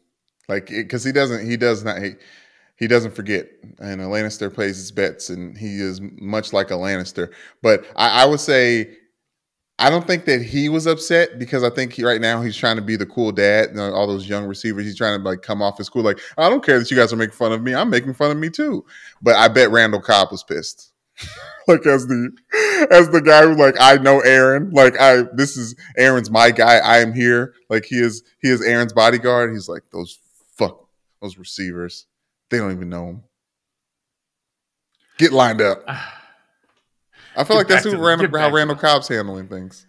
[0.49, 1.99] like because he doesn't, he does not,
[2.78, 3.48] he doesn't forget.
[3.80, 7.32] And a Lannister plays his bets, and he is much like a Lannister.
[7.62, 8.96] But I, I would say,
[9.80, 12.76] I don't think that he was upset because I think he, right now he's trying
[12.76, 13.70] to be the cool dad.
[13.70, 16.02] You know, all those young receivers, he's trying to like come off as cool.
[16.02, 17.74] Like I don't care that you guys are making fun of me.
[17.74, 18.84] I'm making fun of me too.
[19.22, 20.92] But I bet Randall Cobb was pissed.
[21.68, 22.30] like as the
[22.90, 24.70] as the guy who like I know Aaron.
[24.70, 26.78] Like I this is Aaron's my guy.
[26.78, 27.54] I am here.
[27.68, 29.52] Like he is he is Aaron's bodyguard.
[29.52, 30.18] He's like those
[30.56, 30.88] fuck
[31.20, 32.06] those receivers.
[32.51, 33.22] They don't even know him.
[35.18, 35.82] Get lined up.
[35.88, 39.86] I feel Get like that's who Randall, how Randall Cobb's handling things.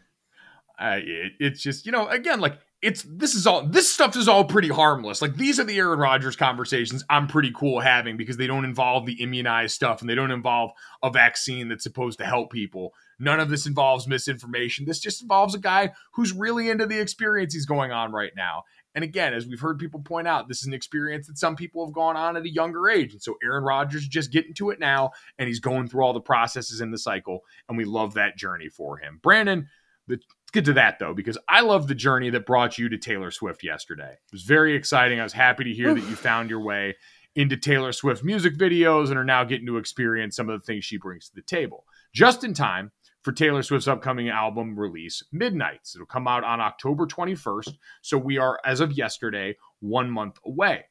[0.80, 4.30] Uh, it, it's just you know again like it's this is all this stuff is
[4.30, 8.38] all pretty harmless like these are the aaron rodgers conversations i'm pretty cool having because
[8.38, 10.72] they don't involve the immunized stuff and they don't involve
[11.03, 15.53] a vaccine that's supposed to help people none of this involves misinformation this just involves
[15.53, 18.64] a guy who's really into the experience he's going on right now
[18.95, 21.85] and again as we've heard people point out this is an experience that some people
[21.85, 24.69] have gone on at a younger age and so aaron rodgers is just getting to
[24.69, 28.13] it now and he's going through all the processes in the cycle and we love
[28.13, 29.67] that journey for him brandon
[30.09, 33.29] Let's get to that though, because I love the journey that brought you to Taylor
[33.29, 34.13] Swift yesterday.
[34.13, 35.19] It was very exciting.
[35.19, 36.95] I was happy to hear that you found your way
[37.35, 40.83] into Taylor Swift music videos and are now getting to experience some of the things
[40.83, 41.85] she brings to the table.
[42.13, 42.91] Just in time
[43.30, 45.93] for Taylor Swift's upcoming album release, Midnights.
[45.93, 47.77] It'll come out on October 21st.
[48.01, 50.86] So we are, as of yesterday, one month away.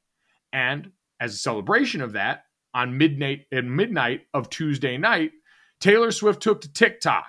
[0.53, 5.33] And as a celebration of that, on midnight at midnight of Tuesday night,
[5.81, 7.25] Taylor Swift took to TikTok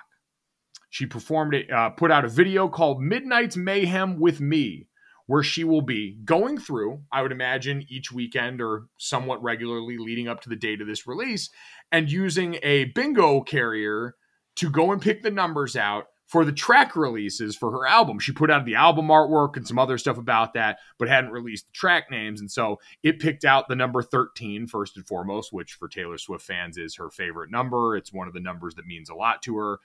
[0.90, 4.88] she performed a uh, put out a video called Midnight's Mayhem with Me,
[5.26, 10.28] where she will be going through, I would imagine, each weekend or somewhat regularly leading
[10.28, 11.48] up to the date of this release,
[11.90, 14.14] and using a bingo carrier
[14.60, 18.18] to go and pick the numbers out for the track releases for her album.
[18.18, 21.66] She put out the album artwork and some other stuff about that, but hadn't released
[21.66, 22.40] the track names.
[22.40, 26.44] And so it picked out the number 13 first and foremost, which for Taylor Swift
[26.44, 27.96] fans is her favorite number.
[27.96, 29.78] It's one of the numbers that means a lot to her.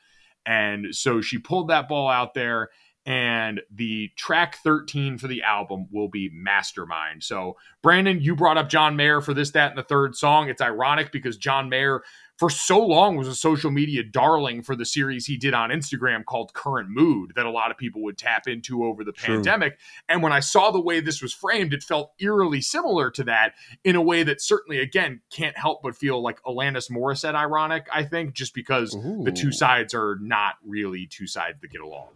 [0.45, 2.69] And so she pulled that ball out there.
[3.07, 7.23] And the track 13 for the album will be Mastermind.
[7.23, 10.49] So, Brandon, you brought up John Mayer for this, that, and the third song.
[10.49, 12.01] It's ironic because John Mayer,
[12.37, 16.25] for so long, was a social media darling for the series he did on Instagram
[16.25, 19.35] called Current Mood that a lot of people would tap into over the True.
[19.35, 19.77] pandemic.
[20.09, 23.53] And when I saw the way this was framed, it felt eerily similar to that
[23.83, 28.03] in a way that certainly, again, can't help but feel like Alanis Morissette ironic, I
[28.03, 32.09] think, just because the two sides are not really two sides that get along.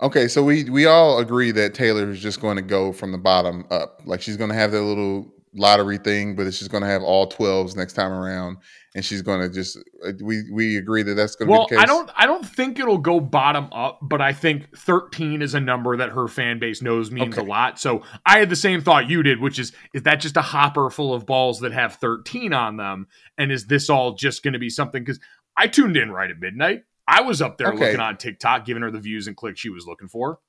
[0.00, 3.18] Okay, so we we all agree that Taylor is just going to go from the
[3.18, 4.02] bottom up.
[4.04, 7.28] Like she's going to have that little lottery thing, but she's going to have all
[7.28, 8.58] 12s next time around
[8.94, 11.64] and she's going to just uh, we we agree that that's going to Well, be
[11.76, 11.82] the case.
[11.82, 15.60] I don't I don't think it'll go bottom up, but I think 13 is a
[15.60, 17.46] number that her fan base knows means Okay.
[17.46, 17.78] a lot.
[17.78, 20.88] So I had the same thought you did, which is is that just a hopper
[20.90, 23.06] full of balls that have 13 on them?
[23.36, 25.04] And is this all just going to be something?
[25.04, 25.20] Because
[25.56, 26.84] I tuned in right at midnight.
[27.06, 27.78] I was up there Okay.
[27.78, 30.40] looking on TikTok, giving her the views and clicks she was looking for.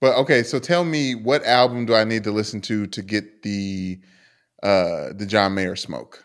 [0.00, 3.42] But okay, so tell me what album do I need to listen to to get
[3.42, 4.00] the
[4.62, 6.24] uh the John Mayer smoke?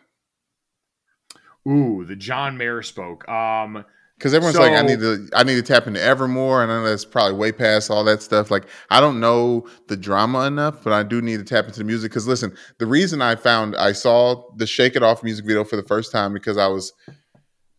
[1.68, 3.27] Ooh, the John Mayer spoke.
[3.27, 3.84] Um,
[4.18, 6.89] Because everyone's like, I need to, I need to tap into Evermore, and I know
[6.89, 8.49] that's probably way past all that stuff.
[8.49, 11.84] Like, I don't know the drama enough, but I do need to tap into the
[11.84, 12.11] music.
[12.11, 15.76] Because listen, the reason I found I saw the Shake It Off music video for
[15.76, 16.93] the first time because I was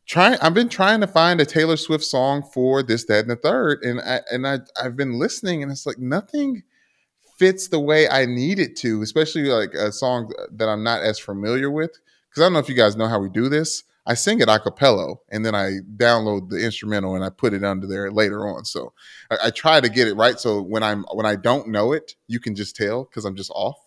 [0.06, 0.39] trying.
[0.40, 3.82] I've been trying to find a Taylor Swift song for this, that, and the third,
[3.82, 6.62] and I and I I've been listening, and it's like nothing
[7.39, 11.19] fits the way I need it to, especially like a song that I'm not as
[11.19, 11.98] familiar with.
[12.28, 13.85] Because I don't know if you guys know how we do this.
[14.06, 17.62] I sing it a cappella and then I download the instrumental and I put it
[17.62, 18.65] under there later on.
[18.65, 18.94] So
[19.31, 20.40] I, I try to get it right.
[20.40, 23.51] So when I'm when I don't know it, you can just tell because I'm just
[23.55, 23.78] off.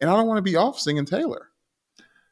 [0.00, 1.48] And I don't want to be off singing Taylor.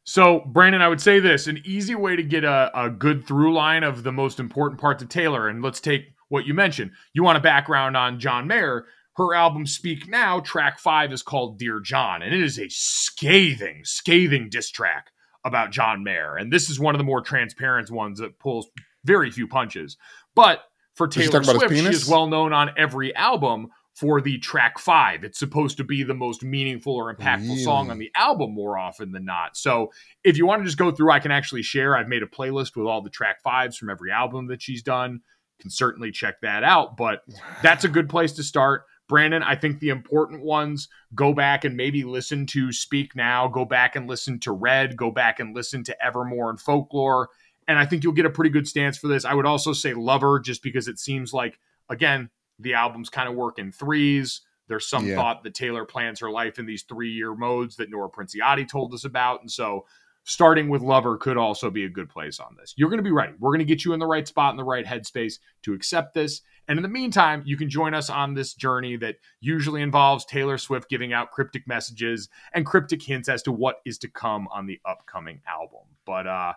[0.04, 3.52] So, Brandon, I would say this an easy way to get a, a good through
[3.52, 5.48] line of the most important parts of Taylor.
[5.48, 6.92] And let's take what you mentioned.
[7.12, 8.86] You want a background on John Mayer.
[9.16, 13.80] Her album Speak Now, track five is called Dear John, and it is a scathing,
[13.84, 15.10] scathing diss track
[15.44, 16.36] about John Mayer.
[16.36, 18.68] And this is one of the more transparent ones that pulls
[19.04, 19.96] very few punches.
[20.34, 20.64] But
[20.94, 24.36] for Taylor talk about his Swift, she is well known on every album for the
[24.36, 25.24] track five.
[25.24, 29.12] It's supposed to be the most meaningful or impactful song on the album more often
[29.12, 29.56] than not.
[29.56, 29.90] So
[30.22, 31.96] if you want to just go through, I can actually share.
[31.96, 35.20] I've made a playlist with all the track fives from every album that she's done.
[35.58, 36.98] Can certainly check that out.
[36.98, 37.22] But
[37.62, 38.82] that's a good place to start.
[39.08, 43.64] Brandon, I think the important ones go back and maybe listen to Speak Now, go
[43.64, 47.28] back and listen to Red, go back and listen to Evermore and Folklore.
[47.68, 49.24] And I think you'll get a pretty good stance for this.
[49.24, 51.58] I would also say Lover, just because it seems like,
[51.88, 54.42] again, the album's kind of work in threes.
[54.68, 55.16] There's some Yeah.
[55.16, 58.94] thought that Taylor plans her life in these three year modes that Nora Princiotti told
[58.94, 59.40] us about.
[59.40, 59.86] And so
[60.24, 62.74] starting with Lover could also be a good place on this.
[62.76, 63.38] You're going to be right.
[63.38, 66.14] We're going to get you in the right spot in the right headspace to accept
[66.14, 66.42] this.
[66.68, 70.58] And in the meantime, you can join us on this journey that usually involves Taylor
[70.58, 74.66] Swift giving out cryptic messages and cryptic hints as to what is to come on
[74.66, 75.86] the upcoming album.
[76.04, 76.54] But uh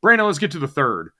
[0.00, 1.10] Brandon, let's get to the third.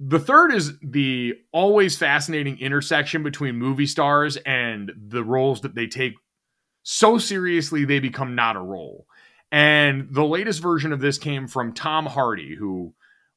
[0.00, 5.86] The third is the always fascinating intersection between movie stars and the roles that they
[5.86, 6.14] take
[6.82, 9.06] so seriously they become not a role.
[9.52, 12.94] And the latest version of this came from Tom Hardy, who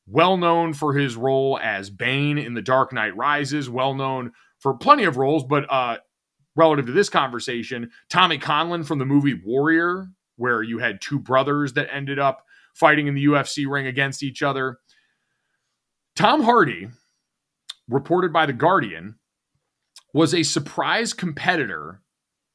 [0.07, 4.75] well known for his role as Bane in The Dark Knight Rises, well known for
[4.75, 5.97] plenty of roles, but uh
[6.55, 10.07] relative to this conversation, Tommy Conlon from the movie Warrior,
[10.37, 14.41] where you had two brothers that ended up fighting in the UFC ring against each
[14.41, 14.79] other.
[16.15, 16.89] Tom Hardy,
[17.89, 19.15] reported by The Guardian,
[20.13, 22.01] was a surprise competitor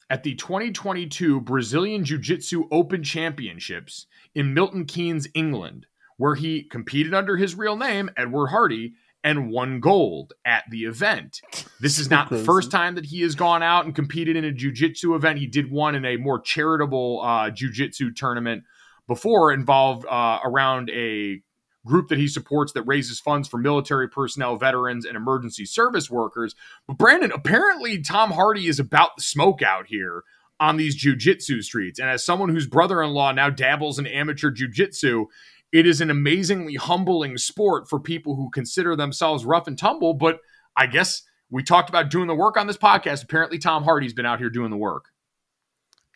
[0.09, 5.87] at the 2022 Brazilian Jiu Jitsu Open Championships in Milton Keynes, England,
[6.21, 8.93] where he competed under his real name, Edward Hardy,
[9.25, 11.41] and won gold at the event.
[11.81, 14.53] This is not the first time that he has gone out and competed in a
[14.53, 15.39] jiu jitsu event.
[15.39, 18.65] He did one in a more charitable uh, jiu jitsu tournament
[19.09, 21.41] before, involved uh, around a
[21.87, 26.55] group that he supports that raises funds for military personnel, veterans, and emergency service workers.
[26.87, 30.25] But Brandon, apparently Tom Hardy is about the smoke out here
[30.61, 31.99] on these jujitsu streets.
[31.99, 35.25] And as someone whose brother-in-law now dabbles in amateur jujitsu,
[35.73, 40.15] it is an amazingly humbling sport for people who consider themselves rough and tumble.
[40.15, 40.41] But
[40.77, 43.25] I guess we talked about doing the work on this podcast.
[43.25, 45.07] Apparently, Tom Hardy's been out here doing the work.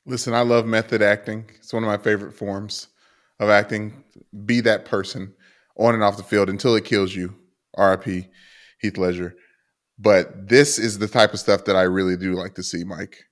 [0.07, 1.51] Listen, I love method acting.
[1.57, 2.89] It's one of my favorite forms
[3.41, 4.05] of acting.
[4.45, 5.35] Be that person
[5.77, 7.35] on and off the field until it kills you.
[7.77, 8.31] RIP
[8.81, 9.35] Heath Ledger.
[9.99, 13.25] But this is the type of stuff that I really do like to see, Mike.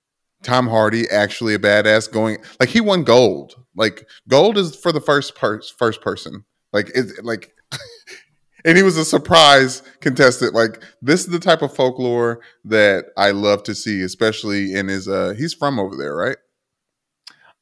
[0.42, 3.54] Tom Hardy actually a badass going like he won gold.
[3.74, 6.44] Like gold is for the first per- first person.
[6.72, 7.54] Like it like
[8.64, 10.54] and he was a surprise contestant.
[10.54, 15.08] Like this is the type of folklore that I love to see, especially in his
[15.08, 16.36] uh he's from over there, right?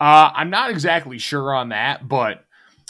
[0.01, 2.47] Uh, I'm not exactly sure on that, but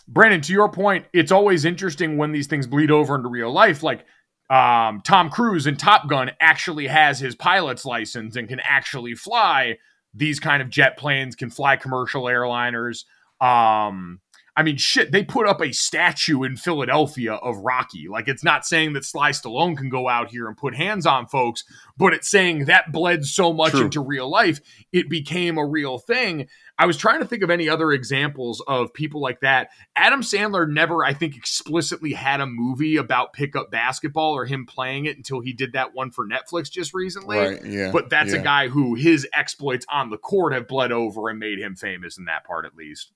[0.06, 3.82] Brandon, to your point, it's always interesting when these things bleed over into real life.
[3.82, 4.06] Like
[4.50, 9.78] um, Tom Cruise in Top Gun actually has his pilot's license and can actually fly
[10.12, 13.04] these kind of jet planes, can fly commercial airliners.
[13.40, 14.20] Um,
[14.56, 18.08] I mean, shit, they put up a statue in Philadelphia of Rocky.
[18.08, 21.28] Like, it's not saying that Sly Stallone can go out here and put hands on
[21.28, 21.64] folks,
[21.96, 23.82] but it's saying that bled so much True.
[23.82, 24.60] into real life,
[24.92, 26.48] it became a real thing.
[26.80, 29.68] I was trying to think of any other examples of people like that.
[29.96, 35.04] Adam Sandler never, I think, explicitly had a movie about pickup basketball or him playing
[35.04, 37.36] it until he did that one for Netflix just recently.
[37.36, 37.62] Right.
[37.66, 37.90] Yeah.
[37.92, 38.40] But that's yeah.
[38.40, 42.16] a guy who his exploits on the court have bled over and made him famous
[42.16, 43.12] in that part, at least.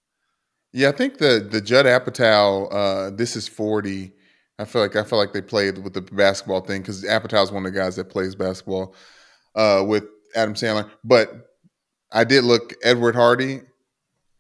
[0.75, 4.13] Yeah, I think the the Judd Apatow, uh, this is forty.
[4.59, 7.65] I feel like I feel like they played with the basketball thing because Apatow's one
[7.65, 8.95] of the guys that plays basketball
[9.55, 10.05] uh, with
[10.35, 10.91] Adam Sandler.
[11.03, 11.54] But
[12.15, 13.61] I did look Edward Hardy.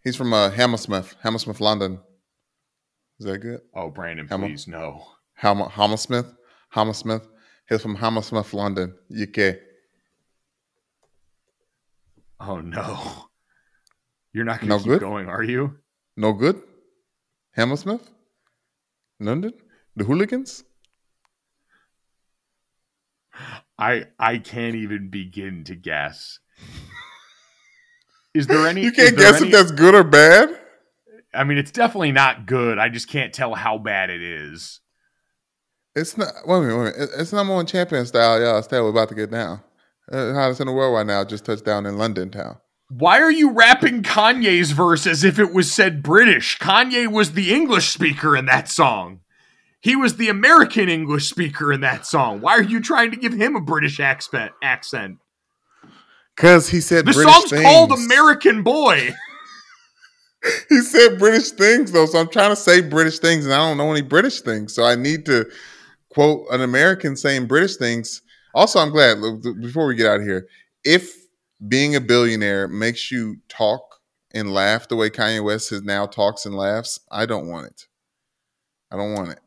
[0.02, 1.98] He's from uh, Hammersmith, Hammersmith, London.
[3.18, 3.62] Is that good?
[3.74, 5.04] Oh, Brandon, Hammer- please no.
[5.34, 6.32] Ham- Hammersmith,
[6.70, 7.26] Hammersmith.
[7.68, 9.56] He's from Hammersmith, London, UK.
[12.40, 13.26] Oh no.
[14.32, 15.00] You're not going No to keep good?
[15.00, 15.76] going, are you?
[16.16, 16.60] No good.
[17.56, 18.08] Hammersmith,
[19.18, 19.52] London.
[19.96, 20.62] The hooligans.
[23.78, 26.38] I I can't even begin to guess.
[28.34, 28.82] Is there any?
[28.82, 30.60] You can't guess any- if that's good or bad.
[31.32, 32.78] I mean, it's definitely not good.
[32.78, 34.80] I just can't tell how bad it is.
[35.96, 36.32] It's not.
[36.46, 36.76] Wait a minute.
[36.76, 37.10] Wait a minute.
[37.18, 38.40] It's number one champion style.
[38.40, 39.60] Y'all, style we're about to get down.
[40.10, 41.24] Uh, hottest in the world right now.
[41.24, 42.58] Just touched down in London town.
[42.88, 46.58] Why are you rapping Kanye's verse as if it was said British?
[46.58, 49.20] Kanye was the English speaker in that song.
[49.80, 52.40] He was the American English speaker in that song.
[52.40, 54.52] Why are you trying to give him a British accent?
[54.62, 55.18] Accent.
[56.36, 57.62] Because he said The British song's things.
[57.62, 59.14] called American Boy.
[60.68, 63.76] he said British things though, so I'm trying to say British things, and I don't
[63.76, 65.48] know any British things, so I need to
[66.10, 68.22] quote an American saying British things.
[68.54, 70.46] Also, I'm glad look, before we get out of here,
[70.84, 71.14] if
[71.66, 73.82] being a billionaire makes you talk
[74.32, 77.86] and laugh the way Kanye West has now talks and laughs, I don't want it.
[78.90, 79.40] I don't want it.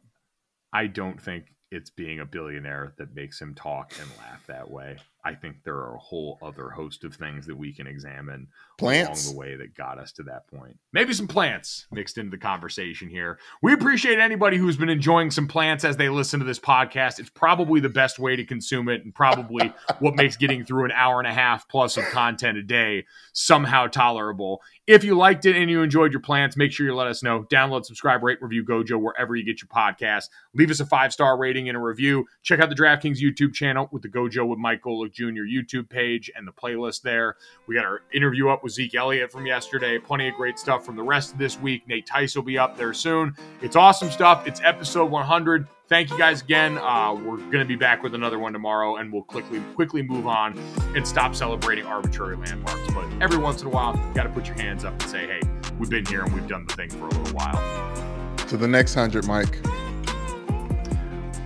[0.74, 4.98] I don't think it's being a billionaire that makes him talk and laugh that way.
[5.28, 8.48] I think there are a whole other host of things that we can examine
[8.78, 9.26] Plants?
[9.26, 10.78] along the way that got us to that point.
[10.94, 13.40] Maybe some plants mixed into the conversation here.
[13.62, 17.20] We appreciate anybody who's been enjoying some plants as they listen to this podcast.
[17.20, 20.92] It's probably the best way to consume it and probably what makes getting through an
[20.92, 24.62] hour and a half plus of content a day somehow tolerable.
[24.86, 27.44] If you liked it and you enjoyed your plants, make sure you let us know.
[27.52, 30.30] Download, subscribe, rate, review Gojo wherever you get your podcast.
[30.54, 32.26] Leave us a five star rating and a review.
[32.44, 35.44] Check out the DraftKings YouTube channel with the Gojo with Mike Golic Jr.
[35.44, 37.36] YouTube page and the playlist there.
[37.68, 39.98] We got our interview up with Zeke Elliott from yesterday.
[39.98, 41.88] Plenty of great stuff from the rest of this week.
[41.88, 43.34] Nate Tice will be up there soon.
[43.62, 44.46] It's awesome stuff.
[44.46, 45.68] It's episode 100.
[45.88, 46.78] Thank you guys again.
[46.78, 50.28] Uh, we're going to be back with another one tomorrow, and we'll quickly quickly move
[50.28, 50.60] on
[50.98, 52.94] and stop celebrating arbitrary landmarks.
[52.94, 55.26] But every once in a while, you got to put your hands up and say,
[55.26, 55.40] "Hey,
[55.80, 58.96] we've been here and we've done the thing for a little while." To the next
[58.96, 59.62] hundred, Mike.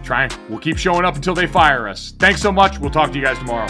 [0.03, 0.31] Trying.
[0.49, 2.15] We'll keep showing up until they fire us.
[2.17, 2.79] Thanks so much.
[2.79, 3.67] We'll talk to you guys tomorrow.